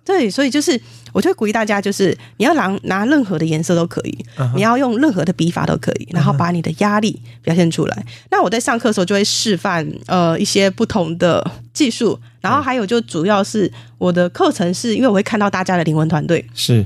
[0.06, 0.80] 对，所以就是
[1.12, 4.26] 我就会鼓励大家，就是你要拿拿任何的颜色都可以，
[4.56, 8.06] 你要用任何的笔法都可以，然后把你的压力表现出来。
[8.30, 16.46] 那我在上课的时候就会示范呃一些不同的技术，然后还有就主要是我的课程是因为我会看到大家的灵魂团队。
[16.54, 16.86] 是，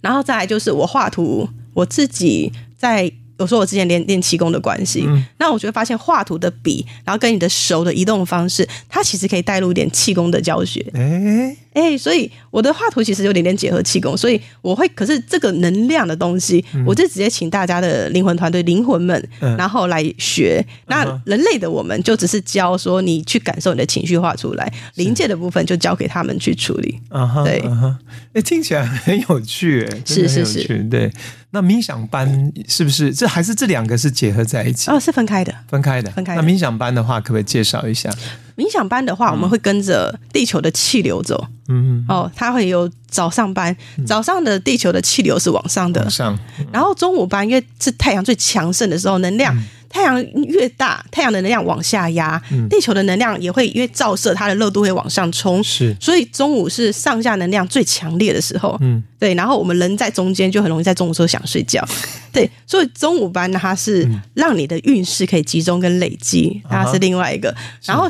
[0.00, 1.48] 然后再来就是我画图。
[1.74, 10.84] 我自己在有说我之前练练气功的关系，嗯、那我就会发现画图的笔，然后跟你的手的移动方式，它其实可以带入一点气功的教学。
[10.92, 20.64] 哎哎、所以我的画图其实有点点结合气功，所以我会，可是这个能量的东西，嗯、我就直接请大家的灵魂团队灵魂们，嗯、然后来学。
[20.86, 27.00] 那人类的我们就只是教说你去感受你的情绪画出来，灵界的部分就交给他们去处理。
[27.08, 27.96] 啊对，哎、
[28.34, 31.10] 欸，听起来很有趣，哎，是是是，对。
[31.50, 34.90] 那冥想班是不是这还是这两个是结合在一起？
[34.90, 36.42] 哦，是分开的，分开的，分开的。
[36.42, 38.10] 那冥想班的话，可不可以介绍一下？
[38.58, 41.46] 冥想班的话，我们会跟着地球的气流走。
[41.68, 46.36] 嗯，哦，它会有早上班，早上的地球的气流是往上的，往上。
[46.72, 49.56] 然后中午班，因为是太阳最强盛的时候，能量。
[49.90, 55.64] 太阳越大，太阳的能量往下压，嗯、地球的能量也会因为照射，它的热度会往上冲。
[55.64, 58.76] 是，所以中午是上下能量最强烈的时候。
[58.82, 59.32] 嗯，对。
[59.32, 61.82] 然后我们人在中间，就很容易在中午时候想睡觉。
[62.30, 67.56] 对，所以中午班它是让你的运势可以集中跟累积，它、嗯、是另外一个。
[67.86, 68.06] 然后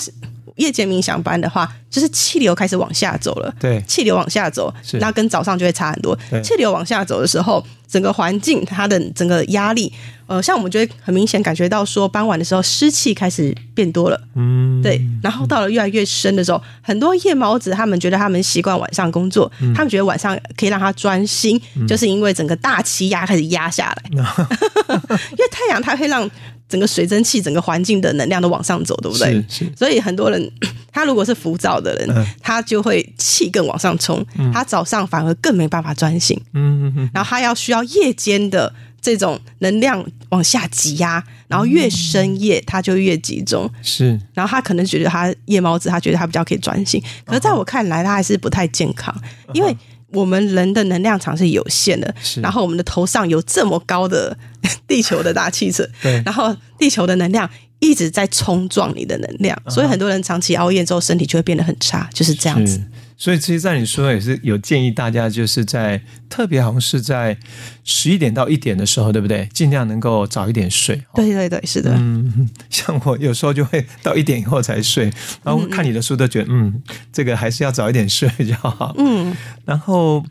[0.58, 3.52] 夜间冥想班的话，就是气流开始往下走了。
[3.58, 6.16] 对，气流往下走，那跟早上就会差很多。
[6.30, 9.92] 对气流往下走的时候，整个环境它的整个压力，
[10.26, 14.20] 呃，像我们就会很明显感觉到说，傍晚的时候湿气开始变多了。
[14.34, 15.00] 嗯，对。
[15.22, 24.02] 然后到了越来越深的时候，很多夜猫子他们觉得他们习惯晚上工作，嗯、他们觉得晚上可以让他专心，嗯、就是因为整个大气压开始压下来。
[24.12, 24.18] 嗯、
[25.32, 26.28] 因为太阳它会让。
[26.68, 29.32] 整个水蒸气，整个环境的能量都往上走，对不对？
[29.48, 29.72] 是是。
[29.76, 30.52] 所以很多人，
[30.92, 36.38] 他如果是浮躁的人，嗯、他就会气更往上冲，嗯、他早上反而更没办法专心。
[36.52, 37.10] 嗯嗯嗯。
[37.14, 43.70] 然后他要需要夜间的这种能量往下挤压，然后越深夜他就越集中。
[43.82, 44.20] 是。
[44.34, 47.02] 然后他可能觉得他夜猫子，他觉得他比较可以专心。
[47.24, 49.14] 可是在我看来，他还是不太健康，
[49.54, 49.74] 因为。
[50.12, 54.36] 我们人的能量场是有限的，然后我们的头上有这么高的
[54.86, 57.48] 地球的大气层，对，然后地球的能量
[57.80, 62.80] 一直在冲撞你的能量，所以很多人长期熬夜之后身体就会变得很差，就是这样子。
[63.20, 67.36] 所以，其实，在你说也是有建议大家，就是在特别好像是在
[67.82, 69.48] 十一点到一点的时候，对不对？
[69.52, 71.02] 尽量能够早一点睡。
[71.16, 71.92] 对对对，是的。
[71.96, 75.12] 嗯，像我有时候就会到一点以后才睡，
[75.42, 78.94] 然后看你的书都觉得，嗯，嗯，这个还是要早一点睡比较好。
[78.98, 79.36] 嗯。
[79.64, 80.24] 然后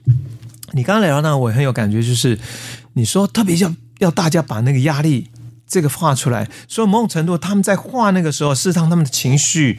[0.71, 2.39] 你刚刚聊到那，我很有感觉，就是
[2.93, 5.29] 你说特别要要大家把那个压力
[5.67, 9.77] 这个画出来，所以某种程度他们在画那个时候，事实上他们的情绪。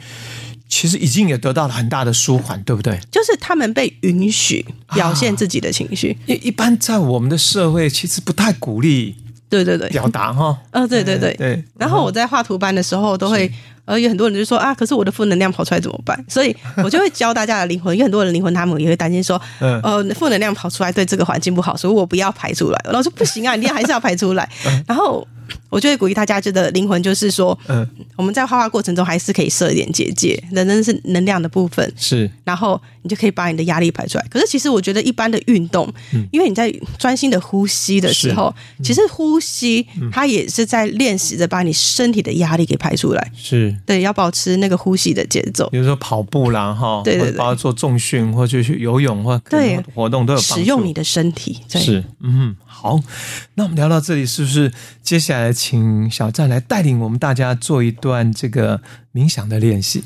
[0.69, 2.97] 其实已经也得到了很大的舒缓，对不对？
[3.11, 4.63] 就是他们被允许
[4.93, 6.15] 表现自己的情绪。
[6.27, 9.15] 一、啊、一般在我们的社会，其实不太鼓励
[9.49, 10.55] 对对对，表达哈。
[10.69, 11.63] 呃， 对对对对。
[11.75, 13.51] 然后我在画图班的时候，都会
[13.85, 16.23] 呃有很多人就说啊，可是我的负能量跑出来怎么办？
[16.29, 22.79] 所以 我就会教大家的灵魂，因为很多人灵魂他们也会担心说，呃，负能量跑出来对这个环境不好，所以我不要排出来。
[22.91, 24.47] 老师不行啊，你还是要排出来。
[24.87, 25.27] 然后。
[25.69, 34.25] 我就会鼓励大家，觉得灵魂就是说，嗯，我们在画画过程中还是可以设一点结界，人生是能量的部分，是，然后你就可以把你的压力排出来。
[34.29, 43.75] 可是其实我觉得一般的运动，嗯，因为你在专心的呼吸的时候，其实呼吸它也是在练习着把你身体的压力给排出来，是。
[43.85, 45.69] 对，要保持那个呼吸的节奏。
[45.69, 49.79] 比如说跑步啦，哈，对对对，包括做重训或者去游泳或对。
[49.95, 52.55] 活动都有使用你的身体，是，嗯。
[52.65, 52.97] 好，
[53.55, 54.71] 那我们聊到这里，是不是
[55.03, 58.79] 接下来请小站来带领我们大家做一段这个
[59.13, 60.01] 冥想的练习？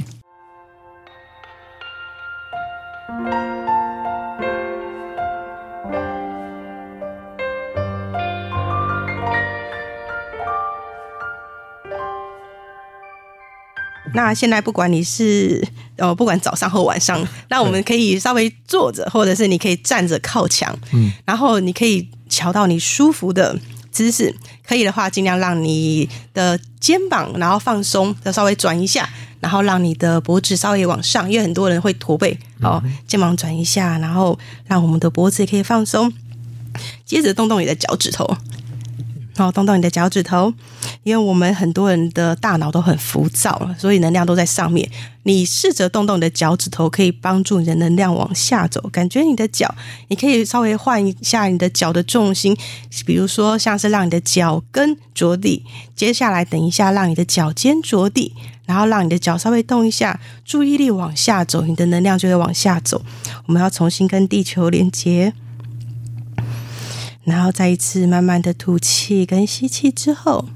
[14.16, 15.66] 那现在不管你是
[15.98, 22.08] 呃，不管早上或晚上， 那我们可以稍微坐着，或者是你可以站着靠墙，嗯，然后你可以。
[22.30, 23.56] 调到你舒服的
[23.92, 24.36] 姿势，
[24.68, 29.08] 可以的话，尽量让你的肩膀然后放松，再稍微转一下，
[29.44, 36.14] 然后让你的脖子稍微往上，因为很多人会驼背，好，肩膀转一下，然后让我们的脖子也可以放松，
[37.06, 38.38] 接着动动你的脚趾头。
[39.36, 40.54] 然后动动你的脚趾头，
[41.02, 44.88] 因为我们很多人的大脑都很浮躁，所以能量都在上面。
[45.24, 48.80] 你试着动动你的脚趾头，可以帮助你的能量往下走。
[48.92, 49.74] 感觉你的脚，
[50.10, 52.56] 你可以稍微换一下你的脚的重心，
[53.08, 55.66] 比如说像是让你的脚跟着地。
[55.96, 58.36] 接下来等一下，让你的脚尖着地，
[58.66, 63.04] 然后让你的脚稍微动一下，注意力往下走，你的能量就会往下走。
[63.46, 65.34] 我们要重新跟地球连接。
[67.26, 70.50] 然后再一次慢慢的吐气跟吸气之后，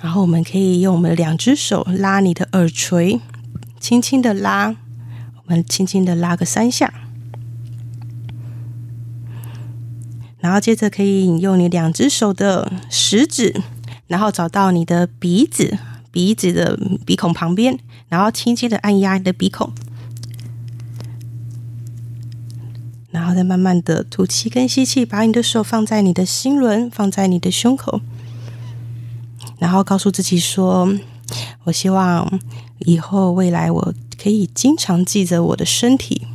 [0.00, 3.20] 然后我们可以用我们的两只手拉你的耳垂，
[3.78, 4.74] 轻轻的拉，
[5.36, 6.94] 我们轻轻的拉个三下，
[10.38, 13.60] 然后接着可以用你两只手的食指，
[14.06, 15.76] 然后找到你的鼻子，
[16.10, 19.72] 鼻子的鼻孔旁边，然后轻轻的按压你的鼻孔。
[23.10, 28.00] 然后再慢慢的吐气跟吸气，把你的手放在你的心轮，放在你的胸口，
[29.58, 30.96] 然后告诉自己说
[31.64, 32.40] ：“我希望
[32.78, 36.28] 以后未来我可以经常记着我的身体，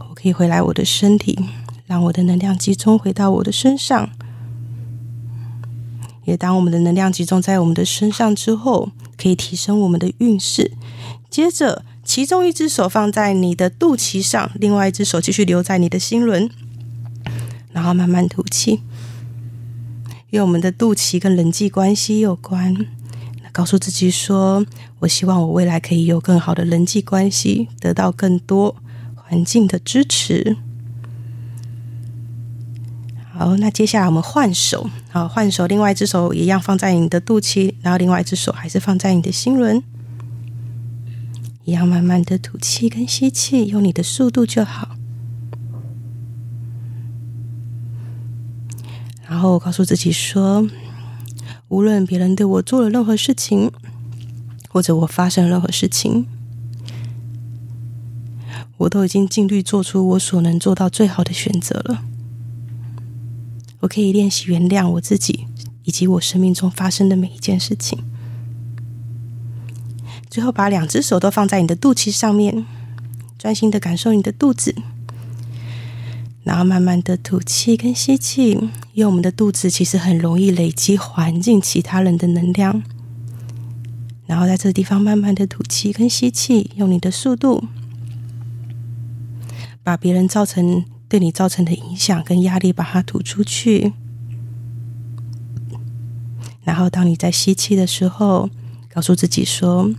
[0.00, 1.38] 我可以回来我的身体，
[1.86, 4.10] 让我的能量集中回到我的身上。
[6.26, 10.72] 也当我们的能量集中在我们的身上之后，可以提升我们的运势。
[11.30, 16.48] 接着。”其中一只手放在你的肚脐上，另外一只手继续留在你的心轮，
[17.72, 18.80] 然后慢慢吐气。
[20.30, 22.72] 因为我们的肚脐跟人际关系有关，
[23.42, 24.64] 那告诉自己说
[25.00, 28.76] ：“我希望我未来可以有更好的人际关系，得到更多
[29.16, 30.56] 环境的支持。”
[33.38, 39.82] 好，那接下来我们换手，好，换手，另外一只手一样放在你的肚脐，然后另外一只手还是放在你的心轮。
[41.64, 44.96] 一样慢慢的吐气跟吸气，用你的速度就好。
[49.28, 50.66] 然后告诉自己说，
[51.68, 53.70] 无论别人对我做了任何事情，
[54.70, 56.26] 或者我发生了任何事情，
[58.78, 62.02] 我都已经尽力做出我所能做到最好的选择了。
[63.80, 65.46] 我可以练习原谅我自己，
[65.84, 67.98] 以及我生命中发生的每一件事情。
[70.28, 72.66] 最后，把两只手都放在你的肚脐上面，
[73.38, 74.74] 专心的感受你的肚子，
[76.42, 78.52] 然后慢慢的吐气跟吸气。
[78.92, 82.82] 因为我们的肚子其实很容易累积环境其他人的能量，
[84.26, 87.64] 然后在这个地方慢慢的吐气跟吸气，用你的速度，
[89.82, 93.92] 把别人造成对你造成的影响跟压力把它吐出去。
[96.64, 98.50] 然后，当你在吸气的时候，
[98.92, 99.90] 告诉自己说。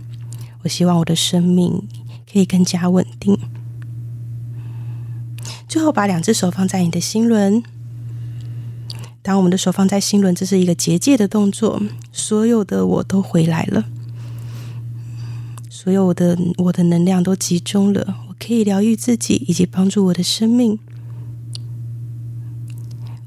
[0.62, 1.84] 我希望我的生命
[2.30, 3.38] 可以更加稳定。
[5.68, 7.62] 最后，把两只手放在你的心轮。
[9.22, 11.80] 当我们的手放在心轮，这是一个结界的动作。
[12.12, 13.84] 所有的我都回来了，
[15.70, 18.18] 所有的我的能量都集中了。
[18.28, 20.78] 我可以疗愈自己，以及帮助我的生命。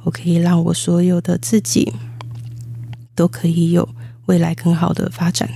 [0.04, 1.94] 我可以让我所有的自己
[3.16, 3.88] 都可以有
[4.26, 5.50] 未来更好的发展。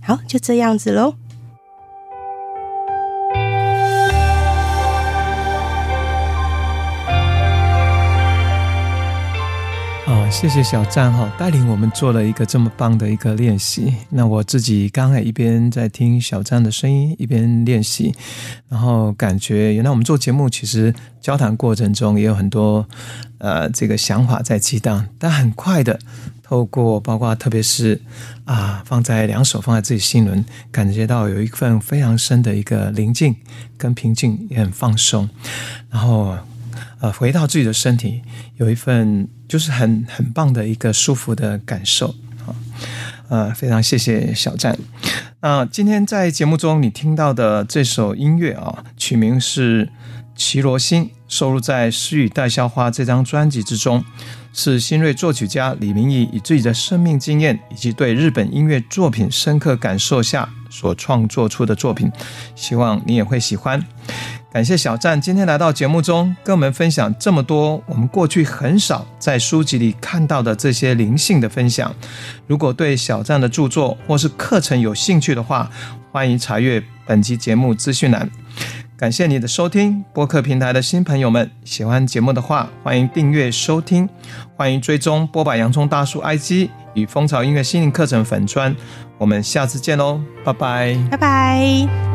[0.00, 1.16] 好，就这样子喽。
[10.38, 13.94] 谢谢小站哈，带领我们做了一个这么棒的一个练习。
[14.10, 18.14] 那我自己刚才一边在听小站的声音，一边练习，
[18.68, 22.86] 然后感觉原来我们做节目其实交谈过程中也有很多
[23.38, 25.98] 呃这个想法在激荡，但很快的
[26.42, 27.98] 透过包括特别是
[28.44, 33.34] 啊放在两手放在自己心轮，感觉到有一份非常深的一个宁静
[33.78, 35.28] 跟平静，也很放松，
[35.90, 36.36] 然后。
[37.00, 38.22] 呃，回到自己的身体，
[38.56, 42.14] 有一份就是很很棒的一个舒服的感受
[42.46, 42.54] 啊。
[43.28, 44.78] 呃，非常谢谢小站。
[45.40, 49.86] 那今天在节目中你听到的这首音乐啊，曲名是
[50.34, 54.04] 《绮罗心》，收录在《诗与代销花》这张专辑之中，
[54.52, 62.10] 是新锐作曲家李明义以自己的生命经验以及对日本音乐作品深刻感受下所创作出的作品。
[62.54, 63.84] 希望你也会喜欢。
[64.56, 71.94] 感谢小站今天来到节目中，跟我们分享这么多我们过去很少在书籍里看到的这些灵性的分享。
[72.46, 75.70] 如果对小站的著作或是课程有兴趣的话，
[76.10, 78.30] 欢迎查阅本集节目资讯栏。
[78.96, 84.08] 感谢你的收听，播客平台的新朋友们，喜欢节目的话，欢迎订阅收听，
[84.56, 88.74] 欢迎追踪波百洋葱大叔 IG 与蜂巢音乐心灵课程粉专。
[89.18, 92.05] 我们下次见喽，拜拜，拜拜。